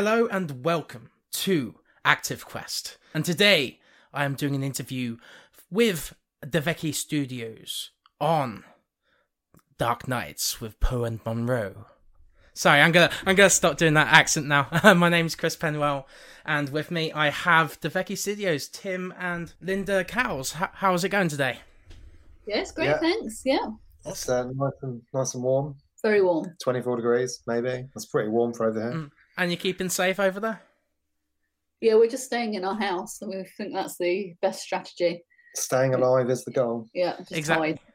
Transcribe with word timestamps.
Hello 0.00 0.28
and 0.30 0.64
welcome 0.64 1.10
to 1.32 1.74
Active 2.04 2.46
Quest. 2.46 2.98
And 3.12 3.24
today 3.24 3.80
I 4.14 4.24
am 4.26 4.34
doing 4.36 4.54
an 4.54 4.62
interview 4.62 5.16
with 5.72 6.14
D'Avekki 6.48 6.94
Studios 6.94 7.90
on 8.20 8.62
Dark 9.76 10.06
Nights 10.06 10.60
with 10.60 10.78
Poe 10.78 11.02
and 11.02 11.18
Munroe. 11.26 11.86
Sorry, 12.54 12.80
I'm 12.80 12.92
gonna 12.92 13.10
I'm 13.26 13.34
gonna 13.34 13.50
stop 13.50 13.76
doing 13.76 13.94
that 13.94 14.06
accent 14.06 14.46
now. 14.46 14.68
My 14.94 15.08
name's 15.08 15.34
Chris 15.34 15.56
Penwell, 15.56 16.04
and 16.46 16.68
with 16.68 16.92
me 16.92 17.10
I 17.10 17.30
have 17.30 17.80
D'Avekki 17.80 18.16
Studios, 18.16 18.68
Tim 18.68 19.12
and 19.18 19.52
Linda 19.60 20.04
Cowles. 20.04 20.52
How, 20.52 20.70
how's 20.74 21.02
it 21.02 21.08
going 21.08 21.26
today? 21.26 21.58
Yes, 22.46 22.70
great, 22.70 22.86
Yeah. 22.86 22.98
thanks. 23.00 23.42
Yeah, 23.44 23.66
It's 24.06 24.28
uh, 24.28 24.44
nice 24.44 24.72
and 24.82 25.02
nice 25.12 25.34
and 25.34 25.42
warm. 25.42 25.74
very 26.04 26.22
warm. 26.22 26.54
24 26.62 26.94
degrees, 26.98 27.42
maybe. 27.48 27.88
That's 27.96 28.06
pretty 28.06 28.28
warm 28.28 28.54
for 28.54 28.66
over 28.66 28.80
here. 28.80 28.92
Mm. 28.92 29.10
And 29.38 29.52
you're 29.52 29.58
keeping 29.58 29.88
safe 29.88 30.18
over 30.18 30.40
there? 30.40 30.60
Yeah, 31.80 31.94
we're 31.94 32.10
just 32.10 32.24
staying 32.24 32.54
in 32.54 32.64
our 32.64 32.78
house, 32.78 33.22
and 33.22 33.30
we 33.30 33.44
think 33.56 33.72
that's 33.72 33.96
the 33.96 34.34
best 34.42 34.60
strategy. 34.60 35.22
Staying 35.54 35.94
alive 35.94 36.28
is 36.28 36.44
the 36.44 36.50
goal. 36.50 36.88
Yeah, 36.92 37.16
just 37.18 37.32
Exactly. 37.32 37.80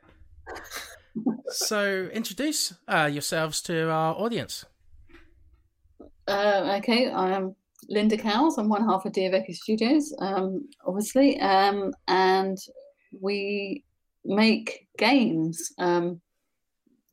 So 1.47 2.09
introduce 2.11 2.73
uh, 2.87 3.07
yourselves 3.11 3.61
to 3.63 3.87
our 3.91 4.15
audience. 4.15 4.65
Uh, 6.27 6.77
okay, 6.79 7.11
I'm 7.11 7.55
Linda 7.87 8.17
Cowles. 8.17 8.57
I'm 8.57 8.67
one 8.67 8.83
half 8.83 9.05
of 9.05 9.13
D'Avekki 9.13 9.53
Studios, 9.53 10.11
um, 10.17 10.67
obviously, 10.83 11.39
um, 11.39 11.93
and 12.07 12.57
we 13.21 13.83
make 14.25 14.87
games. 14.97 15.73
Um, 15.77 16.19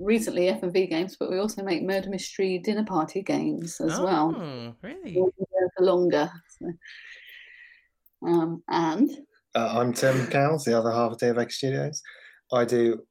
recently, 0.01 0.49
F 0.49 0.63
and 0.63 0.73
V 0.73 0.87
games, 0.87 1.17
but 1.19 1.31
we 1.31 1.39
also 1.39 1.63
make 1.63 1.83
murder 1.83 2.09
mystery 2.11 2.59
dinner 2.59 2.85
party 2.85 3.23
games 3.23 3.81
as 3.81 3.99
well. 3.99 4.35
Oh, 4.37 4.75
really? 4.83 5.15
We'll 5.15 5.27
be 5.39 5.45
there 5.53 5.71
for 5.77 5.85
longer. 5.85 6.31
So. 6.59 6.73
Um, 8.27 8.63
and 8.69 9.11
Uh, 9.55 9.79
I'm 9.79 9.93
Tim 9.93 10.27
Cowles, 10.29 10.65
the 10.65 10.79
other 10.79 10.91
half 10.91 11.13
of 11.13 11.19
D'Avekki 11.19 11.53
Studios. 11.53 12.03
I 12.53 12.65
do 12.65 13.03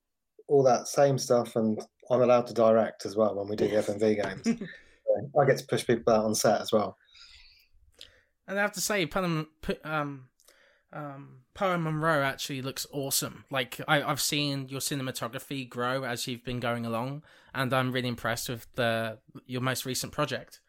all 0.47 0.63
that 0.63 0.87
same 0.87 1.17
stuff, 1.17 1.55
and 1.55 1.79
I'm 2.11 2.21
allowed 2.21 2.47
to 2.47 2.53
direct 2.53 3.05
as 3.05 3.15
well 3.15 3.35
when 3.35 3.47
we 3.47 3.55
do 3.55 3.67
the 3.67 3.77
FMV 3.77 4.23
games. 4.23 4.59
So 4.59 5.41
I 5.41 5.45
get 5.45 5.57
to 5.57 5.65
push 5.67 5.85
people 5.85 6.13
out 6.13 6.25
on 6.25 6.35
set 6.35 6.61
as 6.61 6.71
well. 6.71 6.97
And 8.47 8.57
I 8.57 8.61
have 8.61 8.71
to 8.73 8.81
say, 8.81 9.05
Poe 9.05 9.45
um, 9.83 10.29
um, 10.91 11.41
Poe 11.53 11.73
and 11.73 11.83
Munroe 11.83 12.23
actually 12.23 12.61
looks 12.61 12.87
awesome. 12.91 13.45
Like 13.49 13.79
I, 13.87 14.01
I've 14.01 14.21
seen 14.21 14.67
your 14.69 14.79
cinematography 14.79 15.69
grow 15.69 16.03
as 16.03 16.27
you've 16.27 16.43
been 16.43 16.59
going 16.59 16.85
along, 16.85 17.23
and 17.53 17.73
I'm 17.73 17.91
really 17.91 18.07
impressed 18.07 18.49
with 18.49 18.67
the 18.75 19.19
your 19.45 19.61
most 19.61 19.85
recent 19.85 20.11
project. 20.11 20.59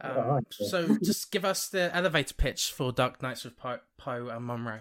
Um, 0.00 0.12
Oh, 0.16 0.34
thank 0.34 0.46
so 0.70 0.98
just 1.02 1.30
give 1.30 1.44
us 1.44 1.68
the 1.68 1.94
elevator 1.94 2.34
pitch 2.34 2.72
for 2.72 2.92
Dark 2.92 3.22
Nights 3.22 3.44
with 3.44 3.56
Poe, 3.56 3.78
Poe 3.98 4.28
and 4.28 4.46
Munroe. 4.46 4.80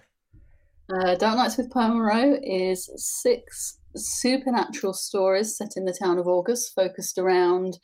Uh, 0.94 1.16
Dark 1.16 1.38
Nights 1.38 1.58
with 1.58 1.72
Poe 1.72 1.82
and 1.82 1.94
Munroe 1.94 2.40
is 2.44 2.90
six 2.96 3.78
supernatural 3.96 4.94
stories 4.94 5.56
set 5.58 5.74
in 5.76 5.86
the 5.86 5.98
town 6.02 6.18
of 6.18 6.28
August, 6.28 6.74
focused 6.76 7.18
around 7.18 7.78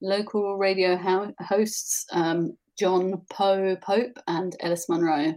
local 0.00 0.56
radio 0.56 0.96
ho- 0.96 1.34
hosts 1.40 2.06
um, 2.12 2.56
John 2.78 3.22
Poe 3.30 3.76
Pope 3.76 4.18
and 4.26 4.54
Ellis 4.60 4.88
Monroe, 4.88 5.34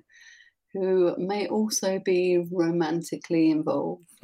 who 0.74 1.16
may 1.18 1.48
also 1.48 2.00
be 2.00 2.46
romantically 2.52 3.52
involved. 3.52 4.04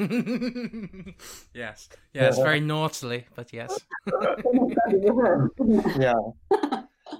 yes, 1.54 1.90
yes, 2.14 2.38
very 2.38 2.59
naughtily, 2.59 3.26
but 3.36 3.52
yes. 3.54 3.80
Yeah. 5.98 6.14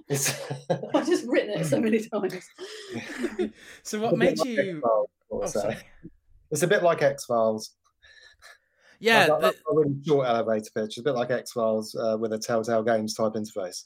It's, 0.10 0.34
I've 0.94 1.06
just 1.06 1.26
written 1.28 1.60
it 1.60 1.66
so 1.66 1.80
many 1.80 2.00
times. 2.08 2.50
so 3.84 4.00
what 4.00 4.18
made 4.18 4.38
like 4.40 4.50
you? 4.50 4.82
Oh, 5.32 5.46
say. 5.46 5.60
sorry. 5.60 5.78
It's 6.52 6.64
a 6.64 6.68
bit 6.68 6.84
like 6.84 7.02
X 7.02 7.26
Files. 7.26 7.72
Yeah, 9.00 9.28
that's, 9.40 9.58
the- 9.58 9.72
a 9.72 9.76
really 9.76 9.96
short 10.06 10.28
elevator 10.28 10.70
pitch. 10.76 10.86
It's 10.86 10.98
a 11.00 11.04
bit 11.04 11.16
like 11.16 11.32
X 11.32 11.52
Files 11.52 11.96
uh, 11.96 12.18
with 12.20 12.34
a 12.34 12.40
Telltale 12.40 12.84
Games 12.84 13.14
type 13.14 13.34
interface. 13.34 13.86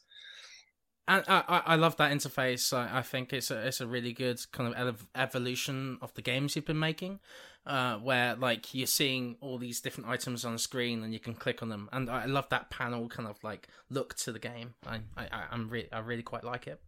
And 1.08 1.24
I, 1.28 1.62
I, 1.66 1.76
love 1.76 1.96
that 1.98 2.12
interface. 2.12 2.76
I, 2.76 3.00
I 3.00 3.02
think 3.02 3.32
it's 3.32 3.50
a 3.50 3.68
it's 3.68 3.80
a 3.80 3.88
really 3.88 4.12
good 4.12 4.40
kind 4.52 4.74
of 4.74 4.88
ev- 4.88 5.08
evolution 5.16 5.98
of 6.02 6.14
the 6.16 6.22
games 6.22 6.56
you've 6.56 6.66
been 6.66 6.80
making, 6.80 7.20
uh, 7.66 7.96
where 7.98 8.36
like 8.36 8.74
you're 8.76 8.88
seeing 8.88 9.38
all 9.40 9.58
these 9.58 9.80
different 9.80 10.10
items 10.10 10.44
on 10.44 10.54
the 10.54 10.60
screen 10.60 11.04
and 11.04 11.14
you 11.14 11.20
can 11.20 11.34
click 11.34 11.64
on 11.64 11.70
them. 11.70 11.88
And 11.94 12.10
I 12.10 12.26
love 12.26 12.50
that 12.50 12.70
panel 12.70 13.08
kind 13.08 13.30
of 13.30 13.42
like 13.42 13.70
look 13.90 14.16
to 14.16 14.34
the 14.34 14.40
game. 14.40 14.74
I, 14.86 15.00
I 15.18 15.46
I'm 15.50 15.70
really 15.70 15.92
I 15.94 16.00
really 16.00 16.24
quite 16.24 16.44
like 16.44 16.68
it. 16.68 16.82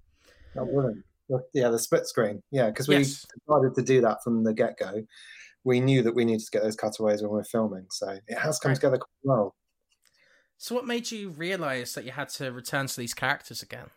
Yeah, 1.53 1.69
the 1.69 1.79
split 1.79 2.05
screen. 2.05 2.41
Yeah, 2.51 2.67
because 2.67 2.87
we 2.87 2.97
Yes. 2.97 3.25
decided 3.47 3.75
to 3.75 3.81
do 3.81 4.01
that 4.01 4.17
from 4.23 4.43
the 4.43 4.53
get 4.53 4.77
go. 4.77 5.03
We 5.63 5.79
knew 5.79 6.03
that 6.03 6.15
we 6.15 6.25
needed 6.25 6.43
to 6.45 6.51
get 6.51 6.63
those 6.63 6.75
cutaways 6.75 7.21
when 7.21 7.31
we're 7.31 7.43
filming, 7.43 7.85
so 7.91 8.17
it 8.27 8.37
has 8.37 8.59
come 8.59 8.71
Right. 8.71 8.75
together 8.75 8.97
quite 8.97 9.07
well. 9.23 9.55
So 10.57 10.75
what 10.75 10.85
made 10.85 11.09
you 11.11 11.29
realize 11.29 11.93
that 11.93 12.03
you 12.03 12.11
had 12.11 12.27
to 12.29 12.51
return 12.51 12.87
to 12.87 12.97
these 12.97 13.13
characters 13.13 13.61
again? 13.61 13.91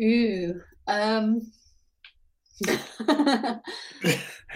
Ooh. 0.00 0.60
Um, 0.86 1.52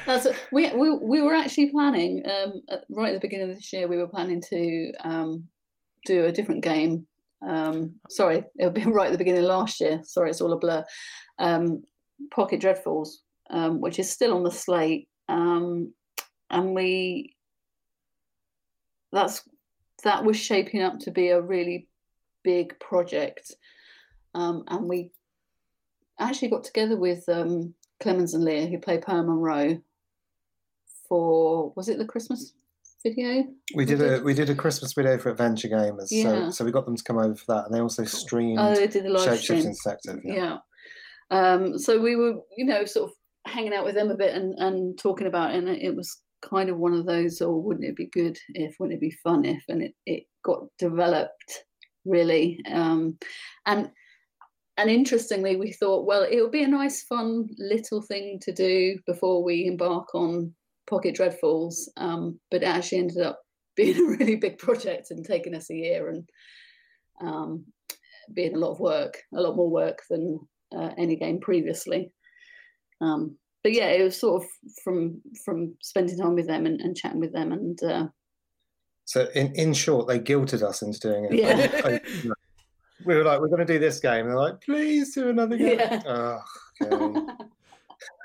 that's 0.06 0.26
we, 0.52 0.72
we 0.72 0.90
we 0.90 1.22
were 1.22 1.34
actually 1.34 1.70
planning 1.70 2.22
um, 2.26 2.62
at, 2.68 2.84
right 2.88 3.08
at 3.08 3.14
the 3.14 3.26
beginning 3.26 3.50
of 3.50 3.56
this 3.56 3.72
year. 3.72 3.88
We 3.88 3.96
were 3.96 4.08
planning 4.08 4.42
to 4.50 4.92
um, 5.02 5.48
do 6.04 6.26
a 6.26 6.32
different 6.32 6.62
game. 6.62 7.06
Um, 7.46 7.96
sorry, 8.08 8.44
it'll 8.58 8.72
be 8.72 8.84
right 8.86 9.06
at 9.06 9.12
the 9.12 9.18
beginning 9.18 9.42
of 9.42 9.48
last 9.48 9.80
year. 9.80 10.00
Sorry, 10.04 10.30
it's 10.30 10.40
all 10.40 10.52
a 10.52 10.58
blur. 10.58 10.84
Um, 11.38 11.82
Pocket 12.30 12.60
Dreadfuls, 12.60 13.08
um, 13.50 13.80
which 13.80 13.98
is 13.98 14.10
still 14.10 14.34
on 14.34 14.42
the 14.42 14.50
slate, 14.50 15.08
um, 15.28 15.92
and 16.50 16.74
we 16.74 17.34
that's 19.12 19.42
that 20.04 20.24
was 20.24 20.36
shaping 20.36 20.82
up 20.82 20.98
to 21.00 21.10
be 21.10 21.28
a 21.28 21.40
really 21.40 21.88
big 22.42 22.78
project, 22.78 23.52
um, 24.34 24.64
and 24.68 24.88
we 24.88 25.10
actually 26.18 26.48
got 26.48 26.64
together 26.64 26.96
with 26.96 27.28
um, 27.28 27.74
Klemens 28.02 28.34
and 28.34 28.44
Leah, 28.44 28.66
who 28.66 28.78
play 28.78 28.98
Pearl 28.98 29.22
Munroe, 29.24 29.80
for 31.08 31.72
was 31.76 31.88
it 31.88 31.98
the 31.98 32.04
Christmas 32.04 32.52
video? 33.02 33.44
We 33.74 33.84
did 33.84 34.00
We 34.00 34.06
a 34.14 34.20
we 34.20 34.34
did 34.34 34.50
a 34.50 34.54
Christmas 34.54 34.92
video 34.92 35.18
for 35.18 35.30
Adventure 35.30 35.68
Gamers, 35.68 36.08
Yeah. 36.10 36.46
so 36.46 36.50
so 36.50 36.64
we 36.64 36.72
got 36.72 36.84
them 36.86 36.96
to 36.96 37.04
come 37.04 37.18
over 37.18 37.34
for 37.34 37.54
that, 37.54 37.66
and 37.66 37.74
they 37.74 37.80
also 37.80 38.04
streamed 38.04 38.58
Oh, 38.58 38.74
they 38.74 38.86
did 38.86 39.04
the 39.04 39.10
live 39.10 39.38
stream. 39.38 39.60
Shapeshifting 39.60 39.76
Detective. 39.82 40.20
Yeah. 40.24 40.34
Yeah. 40.34 40.58
Um, 41.30 41.78
so 41.78 42.00
we 42.00 42.14
were, 42.16 42.34
you 42.56 42.64
know, 42.64 42.84
sort 42.84 43.10
of 43.10 43.16
hanging 43.52 43.74
out 43.74 43.84
with 43.84 43.94
them 43.94 44.10
a 44.10 44.16
bit 44.16 44.34
and, 44.34 44.54
and 44.58 44.98
talking 44.98 45.26
about 45.26 45.54
it. 45.54 45.58
And 45.58 45.68
it 45.68 45.94
was 45.94 46.20
kind 46.42 46.68
of 46.70 46.78
one 46.78 46.92
of 46.92 47.04
those, 47.06 47.40
oh, 47.42 47.56
wouldn't 47.56 47.86
it 47.86 47.96
be 47.96 48.06
good 48.06 48.38
if, 48.50 48.76
wouldn't 48.78 48.96
it 48.96 49.00
be 49.00 49.16
fun 49.24 49.44
if? 49.44 49.62
And 49.68 49.82
it, 49.82 49.94
it 50.06 50.24
got 50.44 50.64
developed 50.78 51.64
really. 52.04 52.60
Um, 52.70 53.18
and 53.66 53.90
and 54.76 54.90
interestingly, 54.90 55.56
we 55.56 55.72
thought, 55.72 56.06
well, 56.06 56.22
it 56.22 56.40
would 56.40 56.52
be 56.52 56.62
a 56.62 56.68
nice, 56.68 57.04
fun 57.04 57.48
little 57.58 58.02
thing 58.02 58.38
to 58.42 58.52
do 58.52 58.98
before 59.06 59.42
we 59.42 59.66
embark 59.66 60.14
on 60.14 60.54
Pocket 60.88 61.16
Dreadfuls. 61.16 61.88
Um, 61.96 62.38
but 62.50 62.62
it 62.62 62.66
actually 62.66 62.98
ended 62.98 63.22
up 63.22 63.40
being 63.74 63.96
a 64.04 64.16
really 64.16 64.36
big 64.36 64.58
project 64.58 65.10
and 65.10 65.24
taking 65.24 65.54
us 65.54 65.70
a 65.70 65.74
year 65.74 66.10
and 66.10 66.28
um, 67.20 67.64
being 68.32 68.54
a 68.54 68.58
lot 68.58 68.72
of 68.72 68.80
work, 68.80 69.18
a 69.34 69.40
lot 69.40 69.56
more 69.56 69.70
work 69.70 70.02
than 70.10 70.40
uh, 70.76 70.90
any 70.98 71.16
game 71.16 71.40
previously. 71.40 72.12
Um, 73.00 73.36
but 73.62 73.72
yeah, 73.72 73.88
it 73.88 74.02
was 74.02 74.18
sort 74.18 74.42
of 74.42 74.48
from 74.84 75.20
from 75.44 75.74
spending 75.82 76.16
time 76.16 76.34
with 76.34 76.46
them 76.46 76.66
and, 76.66 76.80
and 76.80 76.96
chatting 76.96 77.18
with 77.18 77.32
them, 77.32 77.52
and 77.52 77.82
uh, 77.82 78.06
So 79.06 79.28
in, 79.34 79.52
in 79.54 79.74
short, 79.74 80.06
they 80.06 80.20
guilted 80.20 80.62
us 80.62 80.82
into 80.82 81.00
doing 81.00 81.24
it. 81.24 81.34
Yeah. 81.34 81.98
We 83.06 83.14
were 83.14 83.24
like, 83.24 83.40
we're 83.40 83.48
going 83.48 83.66
to 83.66 83.72
do 83.72 83.78
this 83.78 84.00
game, 84.00 84.26
and 84.26 84.30
they're 84.30 84.36
like, 84.36 84.60
please 84.60 85.14
do 85.14 85.28
another 85.30 85.56
game. 85.56 85.78
Yeah. 85.78 86.02
Oh, 86.06 86.40
okay. 86.82 87.20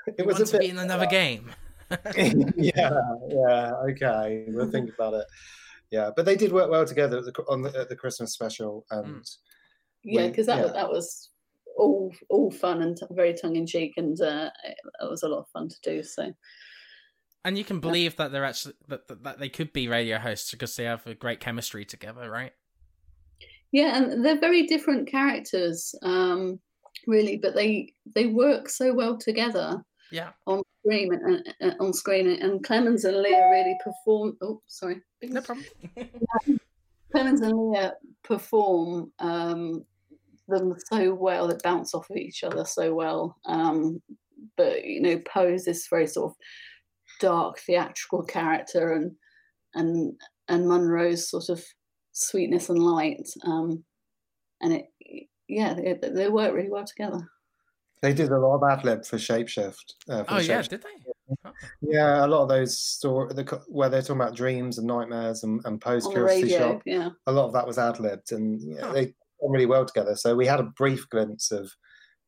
You 0.08 0.14
It 0.18 0.26
was 0.26 0.34
want 0.38 0.48
a 0.48 0.52
to 0.52 0.58
be 0.58 0.66
bit. 0.66 0.70
in 0.74 0.78
another 0.78 1.06
game. 1.06 1.50
yeah, 2.16 2.98
yeah, 3.28 3.72
okay. 3.90 4.46
We'll 4.48 4.68
think 4.70 4.90
about 4.92 5.14
it. 5.14 5.26
Yeah, 5.92 6.10
but 6.16 6.24
they 6.24 6.34
did 6.34 6.50
work 6.52 6.68
well 6.70 6.84
together 6.84 7.18
at 7.18 7.24
the, 7.24 7.44
on 7.48 7.62
the, 7.62 7.78
at 7.78 7.88
the 7.88 7.94
Christmas 7.94 8.32
special, 8.32 8.84
and 8.90 9.24
yeah, 10.02 10.26
because 10.26 10.46
that 10.46 10.58
was 10.60 10.72
yeah. 10.74 10.82
that 10.82 10.88
was 10.90 11.30
all 11.76 12.12
all 12.30 12.50
fun 12.50 12.82
and 12.82 12.96
t- 12.96 13.06
very 13.12 13.32
tongue 13.34 13.54
in 13.56 13.66
cheek, 13.66 13.92
and 13.96 14.20
uh, 14.20 14.50
it, 14.64 14.76
it 15.02 15.08
was 15.10 15.22
a 15.22 15.28
lot 15.28 15.38
of 15.40 15.48
fun 15.52 15.68
to 15.68 15.76
do. 15.84 16.02
So 16.02 16.32
And 17.44 17.56
you 17.56 17.62
can 17.64 17.78
believe 17.78 18.16
that 18.16 18.32
they're 18.32 18.44
actually 18.44 18.74
that, 18.88 19.06
that, 19.08 19.22
that 19.22 19.38
they 19.38 19.48
could 19.50 19.72
be 19.72 19.86
radio 19.86 20.18
hosts 20.18 20.50
because 20.50 20.74
they 20.74 20.84
have 20.84 21.06
a 21.06 21.14
great 21.14 21.38
chemistry 21.40 21.84
together, 21.84 22.28
right? 22.30 22.52
Yeah, 23.72 23.96
and 23.96 24.24
they're 24.24 24.38
very 24.38 24.66
different 24.66 25.08
characters, 25.08 25.94
um, 26.02 26.60
really, 27.06 27.38
but 27.38 27.54
they 27.54 27.92
they 28.14 28.26
work 28.26 28.68
so 28.68 28.94
well 28.94 29.16
together. 29.16 29.82
Yeah. 30.10 30.28
on 30.46 30.62
screen 30.84 31.14
and, 31.14 31.54
and 31.60 31.74
on 31.80 31.94
screen 31.94 32.28
and 32.28 32.62
Klemens 32.62 33.06
and 33.06 33.16
Leah 33.16 33.48
really 33.50 33.78
perform 33.82 34.36
oh 34.42 34.60
sorry 34.66 35.00
No 35.22 35.40
problem. 35.40 35.64
Klemens 37.14 37.40
and 37.40 37.70
Leah 37.70 37.94
perform 38.22 39.10
um, 39.18 39.86
them 40.48 40.74
so 40.92 41.14
well. 41.14 41.48
They 41.48 41.56
bounce 41.62 41.94
off 41.94 42.10
of 42.10 42.16
each 42.16 42.44
other 42.44 42.64
so 42.64 42.94
well. 42.94 43.36
Um, 43.46 44.02
but 44.56 44.84
you 44.84 45.00
know, 45.00 45.20
Poe's 45.26 45.64
this 45.64 45.88
very 45.88 46.06
sort 46.06 46.32
of 46.32 46.36
dark 47.20 47.58
theatrical 47.60 48.22
character, 48.24 48.92
and 48.92 49.12
and 49.74 50.14
and 50.48 50.68
Munroe's 50.68 51.30
sort 51.30 51.48
of 51.48 51.64
sweetness 52.12 52.68
and 52.68 52.78
light. 52.78 53.28
Um, 53.44 53.84
and 54.60 54.74
it, 54.74 54.86
yeah, 55.48 55.74
they, 55.74 55.98
they 56.08 56.28
work 56.28 56.54
really 56.54 56.70
well 56.70 56.84
together. 56.84 57.28
They 58.00 58.12
did 58.12 58.30
a 58.30 58.38
lot 58.38 58.56
of 58.56 58.62
ad 58.78 58.84
lib 58.84 59.04
for 59.04 59.16
Shapeshift. 59.16 59.94
Uh, 60.08 60.24
for 60.24 60.34
oh 60.34 60.36
the 60.38 60.44
yeah, 60.44 60.62
did 60.62 60.82
they? 60.82 60.88
Oh. 61.46 61.52
Yeah, 61.80 62.24
a 62.24 62.26
lot 62.26 62.42
of 62.42 62.48
those 62.48 62.78
story 62.78 63.32
the, 63.32 63.44
where 63.68 63.88
they're 63.88 64.02
talking 64.02 64.20
about 64.20 64.34
dreams 64.34 64.78
and 64.78 64.86
nightmares 64.88 65.44
and, 65.44 65.60
and 65.64 65.80
post 65.80 66.06
On 66.08 66.12
curiosity 66.12 66.50
shop. 66.50 66.82
yeah. 66.84 67.10
A 67.26 67.32
lot 67.32 67.46
of 67.46 67.52
that 67.52 67.66
was 67.66 67.78
ad 67.78 68.00
libbed, 68.00 68.32
and 68.32 68.60
yeah, 68.60 68.86
Huh. 68.86 68.92
they 68.92 69.04
got 69.06 69.50
really 69.50 69.66
well 69.66 69.84
together. 69.84 70.16
So 70.16 70.34
we 70.34 70.46
had 70.46 70.58
a 70.60 70.64
brief 70.64 71.08
glimpse 71.10 71.52
of 71.52 71.70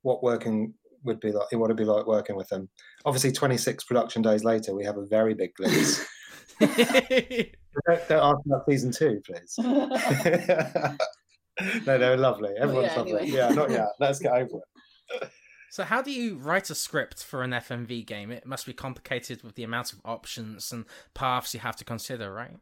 what 0.02 0.22
working 0.22 0.74
would 1.02 1.18
be 1.18 1.32
like. 1.32 1.50
What 1.52 1.66
it'd 1.66 1.76
be 1.76 1.84
like 1.84 2.06
working 2.06 2.36
with 2.36 2.48
them. 2.50 2.68
Obviously, 3.04 3.32
26 3.32 3.82
production 3.84 4.22
days 4.22 4.44
later, 4.44 4.74
we 4.76 4.84
have 4.84 4.96
a 4.96 5.06
very 5.06 5.34
big 5.34 5.54
glimpse. 5.54 6.04
don't, 7.86 8.08
don't 8.08 8.36
ask 8.36 8.46
about 8.46 8.64
season 8.68 8.92
two, 8.92 9.20
please. 9.26 9.54
no, 11.86 11.98
they're 11.98 12.16
lovely. 12.16 12.50
Everyone's 12.58 12.86
yet, 12.88 12.96
lovely. 12.96 13.12
anyway. 13.14 13.30
Yeah, 13.30 13.48
not 13.50 13.70
yet. 13.70 13.88
Let's 14.00 14.18
get 14.18 14.32
over 14.32 14.58
it. 14.58 15.30
so 15.70 15.84
how 15.84 16.02
do 16.02 16.10
you 16.10 16.36
write 16.36 16.70
a 16.70 16.74
script 16.74 17.22
for 17.24 17.42
an 17.42 17.50
FMV 17.52 18.06
game? 18.06 18.30
It 18.30 18.46
must 18.46 18.66
be 18.66 18.72
complicated 18.72 19.42
with 19.42 19.54
the 19.54 19.64
amount 19.64 19.92
of 19.92 20.00
options 20.04 20.72
and 20.72 20.84
paths 21.14 21.54
you 21.54 21.60
have 21.60 21.76
to 21.76 21.84
consider, 21.84 22.32
right? 22.32 22.56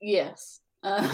yes. 0.00 0.60
Uh, 0.82 1.06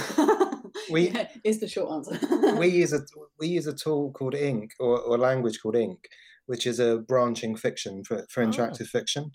We- 0.90 1.10
yeah, 1.10 1.28
is 1.44 1.60
the 1.60 1.68
short 1.68 1.90
answer. 1.92 2.56
we 2.58 2.68
use 2.68 2.92
a 2.92 3.00
we 3.38 3.48
use 3.48 3.66
a 3.66 3.72
tool 3.72 4.12
called 4.12 4.34
Ink 4.34 4.72
or, 4.78 4.98
or 5.00 5.16
language 5.16 5.60
called 5.62 5.76
Ink, 5.76 6.06
which 6.46 6.66
is 6.66 6.78
a 6.78 6.98
branching 6.98 7.56
fiction 7.56 8.02
for, 8.04 8.26
for 8.30 8.42
Oh. 8.42 8.46
interactive 8.46 8.86
fiction. 8.86 9.30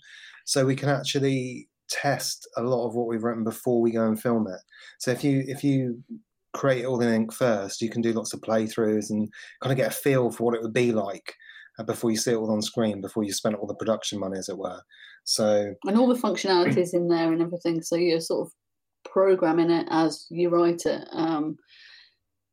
So 0.46 0.64
we 0.64 0.76
can 0.76 0.88
actually 0.88 1.68
test 1.90 2.48
a 2.56 2.62
lot 2.62 2.86
of 2.86 2.94
what 2.94 3.08
we've 3.08 3.22
written 3.24 3.44
before 3.44 3.80
we 3.80 3.90
go 3.90 4.06
and 4.06 4.20
film 4.20 4.46
it. 4.46 4.60
So 5.00 5.10
if 5.10 5.24
you 5.24 5.42
if 5.46 5.64
you 5.64 6.02
create 6.52 6.84
all 6.84 7.00
in 7.00 7.12
Ink 7.12 7.32
first, 7.32 7.80
you 7.80 7.90
can 7.90 8.02
do 8.02 8.12
lots 8.12 8.32
of 8.32 8.40
playthroughs 8.40 9.10
and 9.10 9.28
kind 9.62 9.72
of 9.72 9.76
get 9.76 9.92
a 9.92 9.94
feel 9.94 10.30
for 10.30 10.44
what 10.44 10.54
it 10.54 10.62
would 10.62 10.72
be 10.72 10.92
like 10.92 11.34
uh, 11.78 11.84
before 11.84 12.10
you 12.10 12.16
see 12.16 12.32
it 12.32 12.36
all 12.36 12.50
on 12.52 12.62
screen, 12.62 13.00
before 13.00 13.22
you 13.22 13.32
spend 13.32 13.54
all 13.56 13.66
the 13.66 13.74
production 13.74 14.18
money, 14.18 14.38
as 14.38 14.48
it 14.48 14.58
were. 14.58 14.80
So 15.24 15.74
and 15.84 15.98
all 15.98 16.08
the 16.08 16.20
functionalities 16.20 16.92
in 16.92 17.08
there 17.08 17.32
and 17.32 17.42
everything. 17.42 17.82
So 17.82 17.96
you're 17.96 18.20
sort 18.20 18.46
of 18.46 18.52
programming 19.04 19.70
it 19.70 19.86
as 19.90 20.26
you 20.30 20.48
write 20.48 20.86
it. 20.86 21.06
Um, 21.12 21.56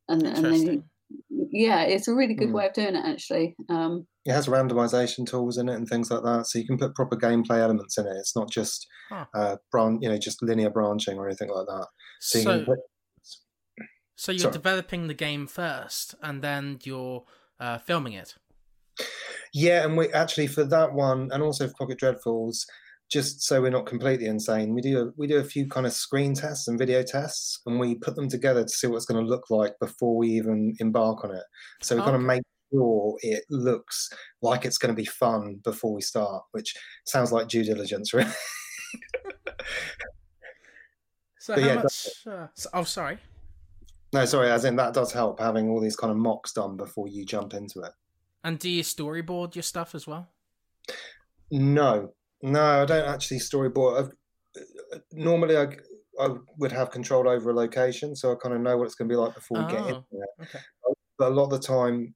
and, 0.08 0.22
and 0.26 0.44
then, 0.44 0.84
yeah, 1.30 1.82
it's 1.82 2.08
a 2.08 2.14
really 2.14 2.34
good 2.34 2.48
Mm. 2.50 2.52
way 2.54 2.66
of 2.66 2.72
doing 2.74 2.94
it, 2.96 3.04
actually. 3.04 3.56
Um, 3.68 4.06
it 4.24 4.32
has 4.32 4.46
randomization 4.46 5.26
tools 5.26 5.56
in 5.58 5.68
it 5.68 5.74
and 5.74 5.88
things 5.88 6.10
like 6.10 6.22
that, 6.22 6.46
so 6.46 6.58
you 6.58 6.66
can 6.66 6.78
put 6.78 6.94
proper 6.94 7.16
gameplay 7.16 7.58
elements 7.60 7.96
in 7.98 8.06
it. 8.06 8.16
It's 8.16 8.36
not 8.36 8.50
just 8.50 8.86
Huh. 9.10 9.24
uh, 9.34 9.56
bran- 9.72 10.00
you 10.02 10.08
know, 10.08 10.18
just 10.18 10.42
linear 10.42 10.70
branching 10.70 11.16
or 11.18 11.26
anything 11.26 11.48
like 11.50 11.66
that. 11.66 11.86
So, 12.20 12.38
you 12.38 12.44
So, 12.44 12.50
can 12.58 12.64
put, 12.66 12.78
so 14.16 14.32
you're 14.32 14.40
sorry. 14.40 14.52
developing 14.52 15.06
the 15.06 15.14
game 15.14 15.46
first, 15.46 16.14
and 16.22 16.42
then 16.42 16.78
you're 16.84 17.24
uh, 17.60 17.78
filming 17.78 18.12
it. 18.12 18.34
yeah, 19.54 19.84
and 19.84 19.96
we 19.96 20.12
actually 20.12 20.46
for 20.46 20.64
that 20.64 20.92
one, 20.92 21.30
and 21.32 21.42
also 21.42 21.68
for 21.68 21.74
Pocket 21.74 21.98
Dreadfuls, 22.00 22.66
just 23.10 23.42
so 23.42 23.60
we're 23.62 23.70
not 23.70 23.86
completely 23.86 24.26
insane, 24.26 24.74
we 24.74 24.82
do 24.82 25.00
a, 25.08 25.12
we 25.16 25.26
do 25.26 25.38
a 25.38 25.44
few 25.44 25.66
kind 25.68 25.86
of 25.86 25.92
screen 25.92 26.34
tests 26.34 26.68
and 26.68 26.78
video 26.78 27.02
tests, 27.02 27.60
and 27.66 27.78
we 27.80 27.94
put 27.96 28.16
them 28.16 28.28
together 28.28 28.62
to 28.62 28.68
see 28.68 28.86
what 28.86 28.96
it's 28.96 29.06
going 29.06 29.22
to 29.24 29.28
look 29.30 29.50
like 29.50 29.74
before 29.80 30.16
we 30.16 30.28
even 30.30 30.74
embark 30.80 31.24
on 31.24 31.34
it. 31.34 31.44
So 31.82 31.96
we 31.96 32.02
kind 32.02 32.16
of 32.16 32.22
Okay. 32.22 32.26
make 32.26 32.42
sure 32.72 33.16
it 33.22 33.44
looks 33.50 34.10
like 34.42 34.64
it's 34.64 34.78
going 34.78 34.94
to 34.94 35.00
be 35.00 35.06
fun 35.06 35.60
before 35.64 35.94
we 35.94 36.02
start, 36.02 36.44
which 36.52 36.74
sounds 37.06 37.32
like 37.32 37.48
due 37.48 37.64
diligence, 37.64 38.12
really. 38.14 38.30
So 41.38 41.54
But 41.54 41.62
how 41.62 41.68
yeah, 41.68 41.74
much? 41.74 42.26
Uh, 42.26 42.48
so, 42.54 42.70
oh, 42.74 42.84
sorry. 42.84 43.18
No, 44.12 44.24
sorry, 44.26 44.50
as 44.50 44.64
in 44.66 44.76
that 44.76 44.92
does 44.94 45.12
help 45.12 45.40
having 45.40 45.68
all 45.70 45.80
these 45.80 45.96
kind 45.96 46.10
of 46.10 46.16
mocks 46.18 46.52
done 46.52 46.76
before 46.76 47.08
you 47.08 47.24
jump 47.24 47.54
into 47.54 47.80
it. 47.80 47.92
And 48.42 48.58
do 48.58 48.68
you 48.68 48.82
storyboard 48.82 49.54
your 49.54 49.62
stuff 49.62 49.94
as 49.94 50.06
well? 50.06 50.28
No, 51.50 52.14
no, 52.42 52.82
I 52.82 52.84
don't 52.86 53.08
actually 53.08 53.38
storyboard. 53.38 54.00
I've, 54.00 54.12
normally, 55.12 55.56
I 55.56 55.76
I 56.20 56.30
would 56.58 56.72
have 56.72 56.90
control 56.90 57.28
over 57.28 57.50
a 57.50 57.54
location, 57.54 58.16
so 58.16 58.32
I 58.32 58.36
kind 58.42 58.54
of 58.54 58.60
know 58.60 58.76
what 58.76 58.86
it's 58.86 58.96
going 58.96 59.08
to 59.08 59.12
be 59.12 59.16
like 59.16 59.34
before 59.34 59.58
we 59.58 59.66
get 59.66 59.86
into 59.86 60.00
Oh, 60.00 60.06
it. 60.12 60.30
okay. 60.40 60.64
But 61.18 61.28
a 61.28 61.34
lot 61.34 61.44
of 61.44 61.50
the 61.50 61.60
time, 61.60 62.14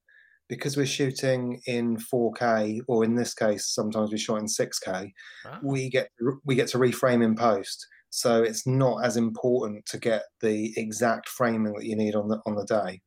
because 0.49 0.75
we're 0.77 0.85
shooting 0.85 1.61
in 1.67 1.97
4K, 1.97 2.81
or 2.87 3.03
in 3.05 3.15
this 3.15 3.33
case, 3.33 3.67
sometimes 3.73 4.11
we 4.11 4.17
shot 4.17 4.39
in 4.41 4.47
6K, 4.47 5.13
Ah. 5.43 5.63
we 5.63 5.89
get 5.89 6.09
we 6.45 6.55
get 6.55 6.67
to 6.69 6.77
reframe 6.77 7.23
in 7.23 7.35
post. 7.35 7.85
So 8.09 8.43
it's 8.43 8.67
not 8.67 9.03
as 9.05 9.17
important 9.17 9.85
to 9.87 9.97
get 9.99 10.23
the 10.41 10.73
exact 10.77 11.29
framing 11.29 11.73
that 11.73 11.85
you 11.85 11.95
need 11.95 12.15
on 12.15 12.27
the 12.29 12.39
on 12.45 12.55
the 12.55 12.65
day. 12.65 13.01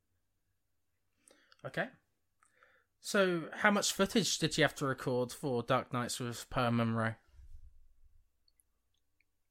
Okay. 1.64 1.88
So, 3.06 3.42
how 3.52 3.70
much 3.70 3.92
footage 3.92 4.36
did 4.40 4.58
you 4.58 4.64
have 4.64 4.74
to 4.74 4.84
record 4.84 5.30
for 5.30 5.62
Dark 5.62 5.92
Nights 5.92 6.18
with 6.18 6.50
Per 6.50 6.72
Munroe? 6.72 7.14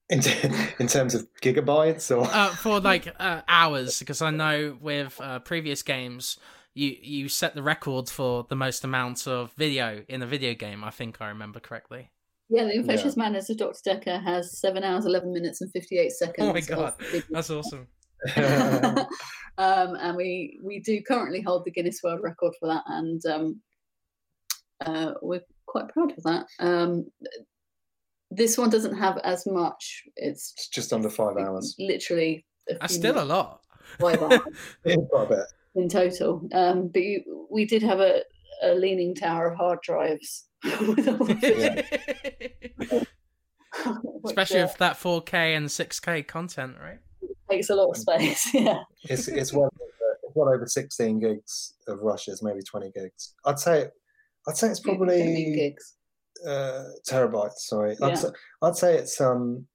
In, 0.10 0.20
in 0.80 0.88
terms 0.88 1.16
of 1.16 1.26
gigabytes, 1.42 2.14
or 2.14 2.28
Uh, 2.30 2.50
for 2.50 2.80
like 2.82 3.08
uh, 3.18 3.44
hours, 3.48 4.00
because 4.00 4.22
I 4.22 4.32
know 4.32 4.78
with 4.82 5.22
uh, 5.22 5.40
previous 5.40 5.84
games, 5.84 6.38
you 6.74 6.98
you 7.02 7.30
set 7.30 7.56
the 7.56 7.64
record 7.64 8.10
for 8.10 8.46
the 8.50 8.58
most 8.58 8.84
amount 8.84 9.26
of 9.26 9.54
video 9.54 10.04
in 10.10 10.22
a 10.22 10.28
video 10.28 10.54
game. 10.54 10.84
I 10.84 10.90
think 10.90 11.22
I 11.22 11.30
remember 11.30 11.62
correctly. 11.62 12.12
yeah, 12.50 12.66
the 12.66 12.76
Infectious 12.76 13.16
Madness 13.16 13.50
of 13.50 13.56
Dr. 13.56 13.80
Decker 13.86 14.18
has 14.18 14.60
seven 14.60 14.84
hours, 14.84 15.06
11 15.06 15.32
minutes, 15.32 15.62
and 15.62 15.72
58 15.72 16.12
seconds. 16.12 16.46
Oh 16.46 16.52
my 16.52 16.60
god, 16.60 16.96
video. 17.00 17.24
that's 17.30 17.50
awesome. 17.50 17.88
um, 19.58 19.96
and 19.96 20.18
we 20.18 20.60
we 20.64 20.80
do 20.80 21.02
currently 21.02 21.42
hold 21.42 21.66
the 21.66 21.72
Guinness 21.72 22.02
World 22.04 22.22
Record 22.24 22.54
for 22.60 22.68
that, 22.68 22.84
and 22.88 23.26
um, 23.26 23.62
uh, 24.86 25.14
we're 25.22 25.44
quite 25.66 25.90
proud 25.90 26.12
of 26.12 26.24
that. 26.24 26.46
Um, 26.60 27.06
this 28.32 28.58
one 28.58 28.70
doesn't 28.70 28.98
have 28.98 29.18
as 29.20 29.46
much. 29.46 30.04
It's 30.16 30.54
it's 30.58 30.68
just 30.70 30.94
under 30.94 31.10
five 31.10 31.38
hours. 31.38 31.76
literally 31.80 32.46
a 32.70 32.76
That's 32.76 32.94
few 32.94 33.02
still 33.02 33.24
a 33.24 33.26
lot. 33.26 33.62
five 34.00 34.22
hours 34.22 34.40
quite 34.84 34.98
a 35.14 35.26
bit. 35.30 35.46
in 35.76 35.90
total. 35.90 36.48
Um, 36.54 36.88
but 36.90 37.02
you, 37.02 37.48
we 37.52 37.66
did 37.66 37.84
have 37.84 38.00
a, 38.00 38.24
a 38.64 38.74
leaning 38.74 39.16
tower 39.16 39.52
of 39.52 39.58
hard 39.58 39.80
drives. 39.82 40.48
with 40.64 41.08
all 41.08 41.26
the 41.26 41.36
footage, 41.36 43.08
Especially 44.26 44.62
with 44.62 44.78
that 44.78 44.96
4K 44.98 45.56
and 45.56 45.68
6K 45.68 46.26
content, 46.26 46.76
right? 46.82 47.00
Takes 47.50 47.70
a 47.70 47.76
lot 47.76 47.90
of 47.90 47.98
space. 47.98 48.50
Yeah. 48.54 48.80
It's 49.04 49.28
it's 49.28 49.54
well 49.54 49.66
over, 49.82 50.18
it's 50.24 50.36
well 50.36 50.50
over 50.54 50.66
sixteen 50.68 51.20
gigs 51.20 51.74
of 51.88 52.00
rushes, 52.02 52.42
maybe 52.44 52.62
twenty 52.62 52.92
gigs. 52.92 53.34
I'd 53.46 53.60
say 53.60 53.88
I'd 54.48 54.58
say 54.58 54.68
it's 54.70 54.80
probably 54.80 55.54
gigs. 55.56 55.96
uh, 56.48 56.84
terabytes. 57.10 57.58
Sorry, 57.60 57.96
I'd, 58.02 58.18
say, 58.18 58.30
I'd 58.62 58.76
say 58.76 58.96
it's 58.98 59.20
um 59.22 59.68